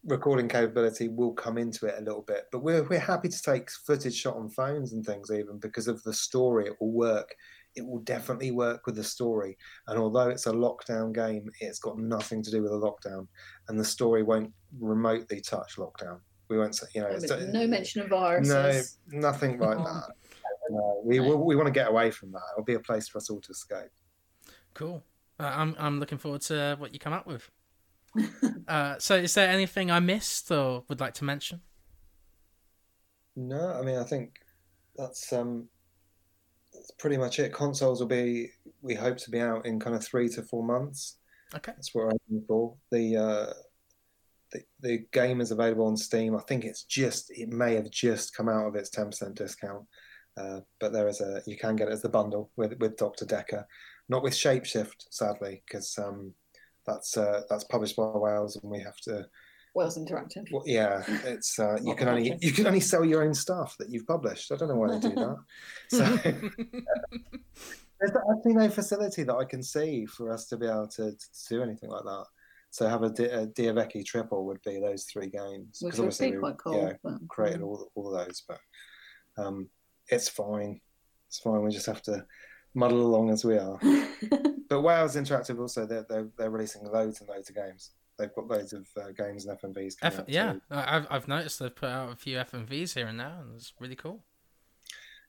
recording 0.05 0.49
capability 0.49 1.09
will 1.09 1.33
come 1.33 1.57
into 1.59 1.87
it 1.87 1.95
a 1.99 2.03
little 2.03 2.23
bit 2.23 2.45
but 2.51 2.61
we're, 2.61 2.83
we're 2.89 2.99
happy 2.99 3.29
to 3.29 3.41
take 3.43 3.71
footage 3.71 4.15
shot 4.17 4.35
on 4.37 4.49
phones 4.49 4.93
and 4.93 5.05
things 5.07 5.31
even 5.31 5.59
because 5.59 5.87
of 5.87 6.03
the 6.03 6.13
story 6.13 6.67
it 6.67 6.75
will 6.81 6.91
work 6.93 7.35
it 7.77 7.87
will 7.87 8.01
definitely 8.01 8.51
work 8.51 8.85
with 8.85 8.97
the 8.97 9.05
story 9.05 9.57
and 9.87 9.99
although 9.99 10.29
it's 10.29 10.47
a 10.47 10.53
lockdown 10.53 11.15
game 11.15 11.49
it's 11.61 11.79
got 11.79 11.99
nothing 11.99 12.43
to 12.43 12.51
do 12.51 12.63
with 12.63 12.73
a 12.73 12.75
lockdown 12.75 13.27
and 13.69 13.79
the 13.79 13.85
story 13.85 14.23
won't 14.25 14.51
remotely 14.81 15.41
touch 15.41 15.77
lockdown 15.77 16.19
we 16.51 16.59
won't 16.59 16.75
say 16.75 16.87
you 16.95 17.01
know 17.01 17.09
No, 17.09 17.15
it's- 17.17 17.53
no 17.53 17.67
mention 17.69 18.03
of 18.03 18.09
viruses. 18.09 18.99
no 19.09 19.21
nothing 19.21 19.59
like 19.61 19.79
Oh. 19.79 19.85
that 19.85 20.11
no, 20.71 21.03
we, 21.05 21.21
we, 21.21 21.35
we 21.35 21.57
want 21.57 21.67
to 21.67 21.73
get 21.73 21.89
away 21.89 22.11
from 22.11 22.33
that 22.33 22.43
it'll 22.53 22.65
be 22.65 22.75
a 22.75 22.81
place 22.81 23.07
for 23.09 23.19
us 23.19 23.31
all 23.31 23.41
to 23.41 23.51
escape 23.53 23.91
Cool. 24.75 25.05
Uh, 25.39 25.53
I'm 25.55 25.77
I'm 25.79 26.01
looking 26.01 26.17
forward 26.19 26.41
to 26.43 26.77
what 26.79 26.95
you 26.95 26.99
come 26.99 27.13
up 27.13 27.27
with. 27.27 27.51
Uh, 28.69 28.97
so, 28.99 29.17
is 29.17 29.35
there 29.35 29.49
anything 29.49 29.91
I 29.91 30.01
missed 30.01 30.51
or 30.51 30.85
would 30.89 31.01
like 31.01 31.15
to 31.15 31.25
mention? 31.25 31.61
No, 33.37 33.73
I 33.73 33.83
mean 33.83 33.97
I 33.99 34.05
think 34.05 34.39
that's 34.97 35.33
um 35.33 35.69
that's 36.73 36.91
pretty 36.93 37.17
much 37.17 37.39
it. 37.39 37.53
Consoles 37.53 38.01
will 38.01 38.09
be 38.09 38.51
we 38.83 38.95
hope 38.95 39.17
to 39.19 39.31
be 39.31 39.41
out 39.41 39.67
in 39.67 39.81
kind 39.81 39.97
of 39.97 40.05
three 40.05 40.29
to 40.31 40.43
four 40.43 40.63
months. 40.63 41.17
Okay. 41.55 41.73
That's 41.73 41.95
what 41.95 42.07
we're 42.07 42.13
aiming 42.31 42.45
for. 42.47 42.75
The 42.91 43.17
uh 43.17 43.53
the, 44.53 44.63
the 44.81 45.07
game 45.13 45.41
is 45.41 45.51
available 45.51 45.87
on 45.87 45.97
Steam. 45.97 46.37
I 46.37 46.43
think 46.43 46.65
it's 46.65 46.85
just 46.85 47.31
it 47.31 47.49
may 47.49 47.75
have 47.75 47.91
just 47.91 48.37
come 48.37 48.49
out 48.49 48.67
of 48.67 48.75
its 48.77 48.91
ten 48.91 49.07
percent 49.07 49.35
discount. 49.35 49.87
Uh, 50.37 50.61
but 50.81 50.93
there 50.93 51.09
is 51.09 51.21
a 51.21 51.43
you 51.47 51.57
can 51.59 51.77
get 51.77 51.89
it 51.89 51.93
as 51.93 52.03
the 52.03 52.09
bundle 52.09 52.51
with 52.57 52.79
with 52.79 52.97
Doctor 52.97 53.25
Dekker, 53.25 53.65
not 54.09 54.23
with 54.23 54.35
Shapeshift 54.35 55.07
sadly 55.11 55.63
because 55.67 55.99
um 55.99 56.35
that's 56.87 57.17
uh, 57.17 57.43
that's 57.49 57.65
published 57.65 57.97
by 57.97 58.05
Wales 58.15 58.57
and 58.57 58.71
we 58.71 58.81
have 58.81 58.97
to 59.03 59.27
Wales 59.75 59.97
Interactive. 59.97 60.45
well, 60.53 60.63
yeah, 60.67 61.03
it's 61.25 61.59
uh, 61.59 61.79
you 61.85 61.95
can 61.95 62.09
only 62.09 62.37
you 62.41 62.53
can 62.53 62.67
only 62.67 62.81
sell 62.81 63.05
your 63.05 63.23
own 63.25 63.35
stuff 63.35 63.75
that 63.79 63.89
you've 63.91 64.07
published. 64.07 64.53
I 64.53 64.57
don't 64.57 64.69
know 64.69 64.77
why 64.77 64.93
they 64.99 65.01
do 65.09 65.15
that. 65.15 65.37
So 65.91 66.05
there's 68.01 68.17
actually 68.37 68.55
no 68.55 68.69
facility 68.69 69.23
that 69.23 69.35
I 69.35 69.45
can 69.45 69.63
see 69.63 70.07
for 70.07 70.31
us 70.33 70.47
to 70.49 70.57
be 70.57 70.67
able 70.67 70.89
to, 70.89 71.13
to 71.13 71.19
do 71.49 71.63
anything 71.63 71.89
like 71.91 72.05
that. 72.05 72.25
So 72.71 72.89
have 72.89 73.03
a, 73.03 73.11
Di- 73.11 73.47
D'Avekki 73.55 74.05
triple 74.05 74.47
would 74.47 74.61
be 74.65 74.81
those 74.81 75.05
three 75.05 75.29
games 75.29 75.79
Which 75.83 75.93
'Cause 75.93 75.99
would 76.01 76.05
obviously 76.07 76.31
be 76.31 76.37
we- 76.37 76.41
quite 76.41 76.59
cool. 76.59 76.77
Yeah, 76.83 76.93
but- 77.05 77.29
created 77.29 77.63
all 77.63 77.91
all 77.95 78.15
of 78.17 78.27
those, 78.27 78.43
but 78.49 78.59
um, 79.37 79.69
it's 80.09 80.29
fine. 80.29 80.81
It's 81.29 81.39
fine. 81.39 81.63
We 81.63 81.71
just 81.71 81.87
have 81.87 82.03
to 82.03 82.25
muddle 82.75 83.01
along 83.07 83.31
as 83.31 83.45
we 83.45 83.57
are. 83.57 83.79
But 84.73 84.81
Wales 84.83 85.17
Interactive 85.17 85.59
also 85.61 85.85
they're 85.85 86.07
they're, 86.09 86.29
they're 86.39 86.51
releasing 86.51 86.85
loads 86.91 87.21
and 87.21 87.29
loads 87.29 87.51
of 87.51 87.57
games. 87.57 87.91
They've 88.19 88.33
got 88.35 88.47
loads 88.49 88.73
of 88.73 88.87
uh, 88.97 89.11
games 89.17 89.45
and 89.47 89.59
FMVs 89.59 89.99
coming 89.99 90.19
F- 90.21 90.25
yeah, 90.29 90.53
too. 90.55 90.61
I- 90.71 90.97
I've 90.97 91.07
I've 91.11 91.29
noticed 91.29 91.59
they've 91.59 91.75
put 91.75 91.91
out 91.91 92.13
a 92.13 92.17
few 92.17 92.37
FMVs 92.39 92.95
here 92.95 93.07
and 93.07 93.21
there, 93.21 93.37
and 93.41 93.55
it's 93.57 93.73
really 93.81 93.97
cool. 93.97 94.25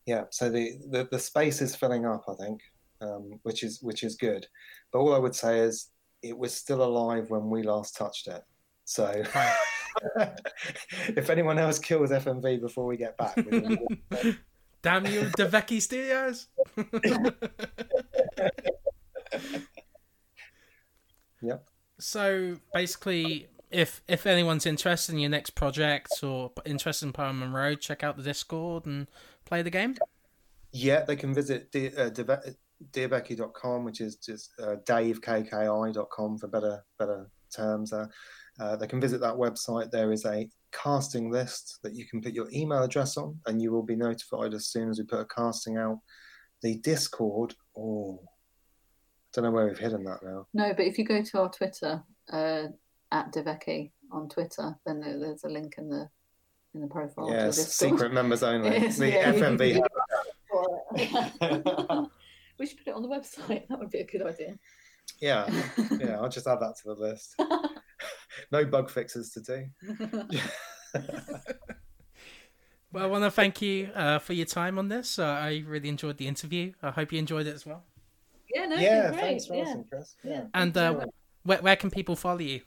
yeah 0.06 0.24
so 0.30 0.50
the, 0.50 0.78
the 0.92 1.08
the 1.12 1.20
space 1.20 1.62
is 1.62 1.76
filling 1.76 2.06
up 2.06 2.24
i 2.28 2.34
think 2.44 2.60
um, 3.02 3.40
which 3.44 3.64
is 3.64 3.82
which 3.82 4.04
is 4.04 4.16
good 4.16 4.46
but 4.92 5.00
all 5.00 5.14
i 5.16 5.18
would 5.18 5.36
say 5.36 5.60
is 5.60 5.90
it 6.22 6.38
was 6.38 6.54
still 6.54 6.82
alive 6.84 7.30
when 7.30 7.50
we 7.50 7.64
last 7.64 7.96
touched 7.98 8.28
it 8.28 8.44
so 8.86 9.08
if 11.22 11.30
anyone 11.30 11.58
else 11.58 11.80
kills 11.80 12.10
fmv 12.12 12.60
before 12.62 12.86
we 12.86 12.98
get 12.98 13.18
back 13.18 13.36
Damn 14.84 15.06
you, 15.06 15.32
D'Avekki 15.38 15.82
Studios! 15.82 16.48
So 22.04 22.58
basically, 22.74 23.48
if 23.72 24.02
if 24.10 24.28
anyone's 24.28 24.66
interested 24.66 25.14
in 25.14 25.20
your 25.20 25.30
next 25.30 25.52
project 25.52 26.22
or 26.22 26.52
interested 26.66 27.06
in 27.06 27.14
Poe 27.14 27.30
and 27.30 27.40
Munroe, 27.40 27.76
check 27.76 28.04
out 28.04 28.18
the 28.18 28.24
Discord 28.24 28.86
and 28.86 29.08
play 29.46 29.62
the 29.62 29.70
game. 29.70 29.96
yeah 30.74 31.06
they 31.06 31.16
can 31.16 31.34
visit 31.34 31.72
de- 31.72 31.96
uh, 31.96 32.10
davekki.com 32.92 33.86
which 33.86 34.02
is 34.02 34.18
just 34.18 34.52
uh, 34.60 34.76
davekki.com 34.86 36.38
for 36.38 36.48
better 36.50 36.84
better 37.00 37.32
terms 37.56 37.92
there. 37.92 38.10
Uh, 38.60 38.76
they 38.76 38.86
can 38.86 39.00
visit 39.00 39.22
that 39.22 39.36
website. 39.36 39.90
There 39.90 40.12
is 40.12 40.26
a 40.26 40.50
casting 40.74 41.32
list 41.32 41.80
that 41.84 41.96
you 41.96 42.06
can 42.06 42.22
put 42.22 42.34
your 42.34 42.50
email 42.52 42.84
address 42.84 43.16
on 43.16 43.40
and 43.48 43.62
you 43.62 43.72
will 43.72 43.82
be 43.94 43.96
notified 43.96 44.54
as 44.54 44.68
soon 44.68 44.90
as 44.90 45.00
we 45.00 45.06
put 45.06 45.22
a 45.22 45.26
casting 45.26 45.78
out. 45.78 46.00
The 46.64 46.80
discord 46.80 47.56
oh 47.78 48.20
don't 49.34 49.44
know 49.46 49.52
where 49.52 49.66
we've 49.68 49.78
hidden 49.78 50.04
that 50.04 50.24
now 50.24 50.48
No, 50.54 50.74
but 50.74 50.86
if 50.86 50.98
you 50.98 51.06
go 51.06 51.22
to 51.24 51.40
our 51.42 51.50
Twitter 51.52 52.04
uh, 52.32 52.68
at 53.12 53.32
D'Avekki 53.32 53.92
on 54.12 54.30
Twitter, 54.30 54.76
then 54.86 55.00
there- 55.00 55.20
there's 55.20 55.44
a 55.44 55.50
link 55.50 55.76
in 55.78 55.90
the 55.90 56.10
in 56.76 56.82
the 56.82 56.88
profile. 56.88 57.30
yes 57.30 57.56
Discord. 57.58 57.92
secret 57.92 58.14
members 58.14 58.42
only 58.44 58.70
Yes, 58.80 58.98
the 58.98 59.10
yeah, 59.10 59.32
you 59.32 59.42
can 59.42 59.58
fmv 59.58 59.82
we 62.60 62.66
should 62.68 62.78
put 62.78 62.88
it 62.88 62.94
on 62.96 63.02
the 63.02 63.08
website. 63.10 63.64
That 63.70 63.80
would 63.80 63.90
be 63.92 64.00
a 64.00 64.06
good 64.06 64.22
idea. 64.24 64.58
yeah 65.20 65.48
yeah 66.00 66.20
i'll 66.20 66.30
just 66.30 66.48
add 66.48 66.60
that 66.62 66.76
to 66.78 66.84
the 66.86 66.94
list 66.96 67.36
no 68.52 68.66
bug 68.66 68.90
fixes 68.90 69.30
to 69.32 69.42
do 69.42 69.68
Well, 72.92 73.04
I 73.06 73.08
want 73.08 73.24
to 73.24 73.32
thank 73.32 73.60
you 73.60 73.90
uh, 73.96 74.20
for 74.20 74.34
your 74.34 74.46
time 74.46 74.78
on 74.78 74.88
this. 74.88 75.18
Uh, 75.18 75.24
I 75.26 75.64
really 75.66 75.90
enjoyed 75.90 76.18
the 76.18 76.28
interview. 76.28 76.74
I 76.84 76.92
hope 76.92 77.12
you 77.12 77.18
enjoyed 77.18 77.48
it 77.48 77.56
as 77.56 77.66
well. 77.66 77.84
Yeah, 78.54 78.66
no, 78.66 78.76
yeah 78.76 79.10
great. 79.10 79.20
thanks 79.20 79.46
for 79.48 79.56
yeah. 79.56 79.64
asking 79.64 79.86
chris 79.90 80.16
yeah. 80.24 80.44
And 80.54 80.76
uh, 80.78 81.06
where 81.44 81.62
where 81.62 81.76
can 81.76 81.90
people 81.90 82.16
follow 82.16 82.40
you? 82.40 82.62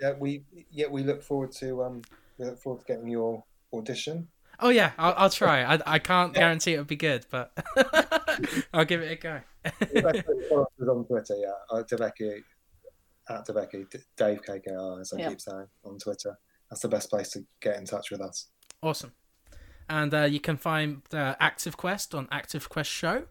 Yeah, 0.00 0.14
we 0.18 0.44
yeah 0.70 0.86
we 0.88 1.02
look 1.02 1.22
forward 1.22 1.52
to 1.52 1.82
um 1.82 2.02
we 2.38 2.46
look 2.46 2.58
forward 2.58 2.80
to 2.80 2.86
getting 2.86 3.08
your 3.08 3.44
audition. 3.72 4.28
Oh 4.60 4.68
yeah, 4.68 4.92
I'll, 4.98 5.14
I'll 5.16 5.30
try. 5.30 5.62
I 5.74 5.78
I 5.86 5.98
can't 5.98 6.32
guarantee 6.34 6.72
it'll 6.72 6.84
be 6.84 6.96
good, 6.96 7.26
but 7.30 7.52
I'll 8.74 8.84
give 8.84 9.02
it 9.02 9.12
a 9.12 9.16
go. 9.16 9.40
Us 9.64 10.22
on 10.88 11.04
Twitter, 11.06 11.36
yeah, 11.36 11.52
uh, 11.70 11.82
at 13.28 13.46
D'Avekki, 13.46 13.86
Dave 14.16 14.42
KKR 14.42 15.00
as 15.00 15.12
I 15.12 15.18
Yeah. 15.18 15.28
keep 15.30 15.40
saying 15.40 15.66
on 15.84 15.98
Twitter. 15.98 16.38
That's 16.68 16.82
the 16.82 16.88
best 16.88 17.10
place 17.10 17.30
to 17.30 17.44
get 17.60 17.76
in 17.76 17.84
touch 17.84 18.10
with 18.10 18.20
us. 18.20 18.48
Awesome. 18.82 19.12
And 19.88 20.14
uh, 20.14 20.22
you 20.22 20.40
can 20.40 20.56
find 20.56 21.02
uh, 21.12 21.34
Active 21.38 21.76
Quest 21.76 22.14
on 22.14 22.28
Active 22.32 22.68
Quest 22.68 22.90
Show. 22.90 23.24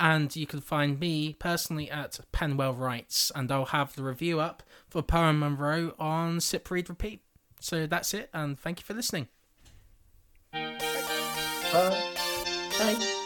And 0.00 0.34
you 0.34 0.46
can 0.46 0.62
find 0.62 0.98
me 0.98 1.34
personally 1.38 1.90
at 1.90 2.18
Penwell 2.32 2.76
Writes. 2.76 3.30
And 3.34 3.52
I'll 3.52 3.66
have 3.66 3.94
the 3.94 4.02
review 4.02 4.40
up 4.40 4.62
for 4.88 5.02
Poe 5.02 5.28
and 5.28 5.38
Munroe 5.38 5.94
on 5.98 6.40
Sip 6.40 6.70
Read 6.70 6.88
Repeat. 6.88 7.22
So 7.60 7.86
that's 7.86 8.14
it. 8.14 8.30
And 8.32 8.58
thank 8.58 8.80
you 8.80 8.84
for 8.84 8.94
listening. 8.94 9.28
Bye. 10.52 12.02
Bye. 12.78 13.16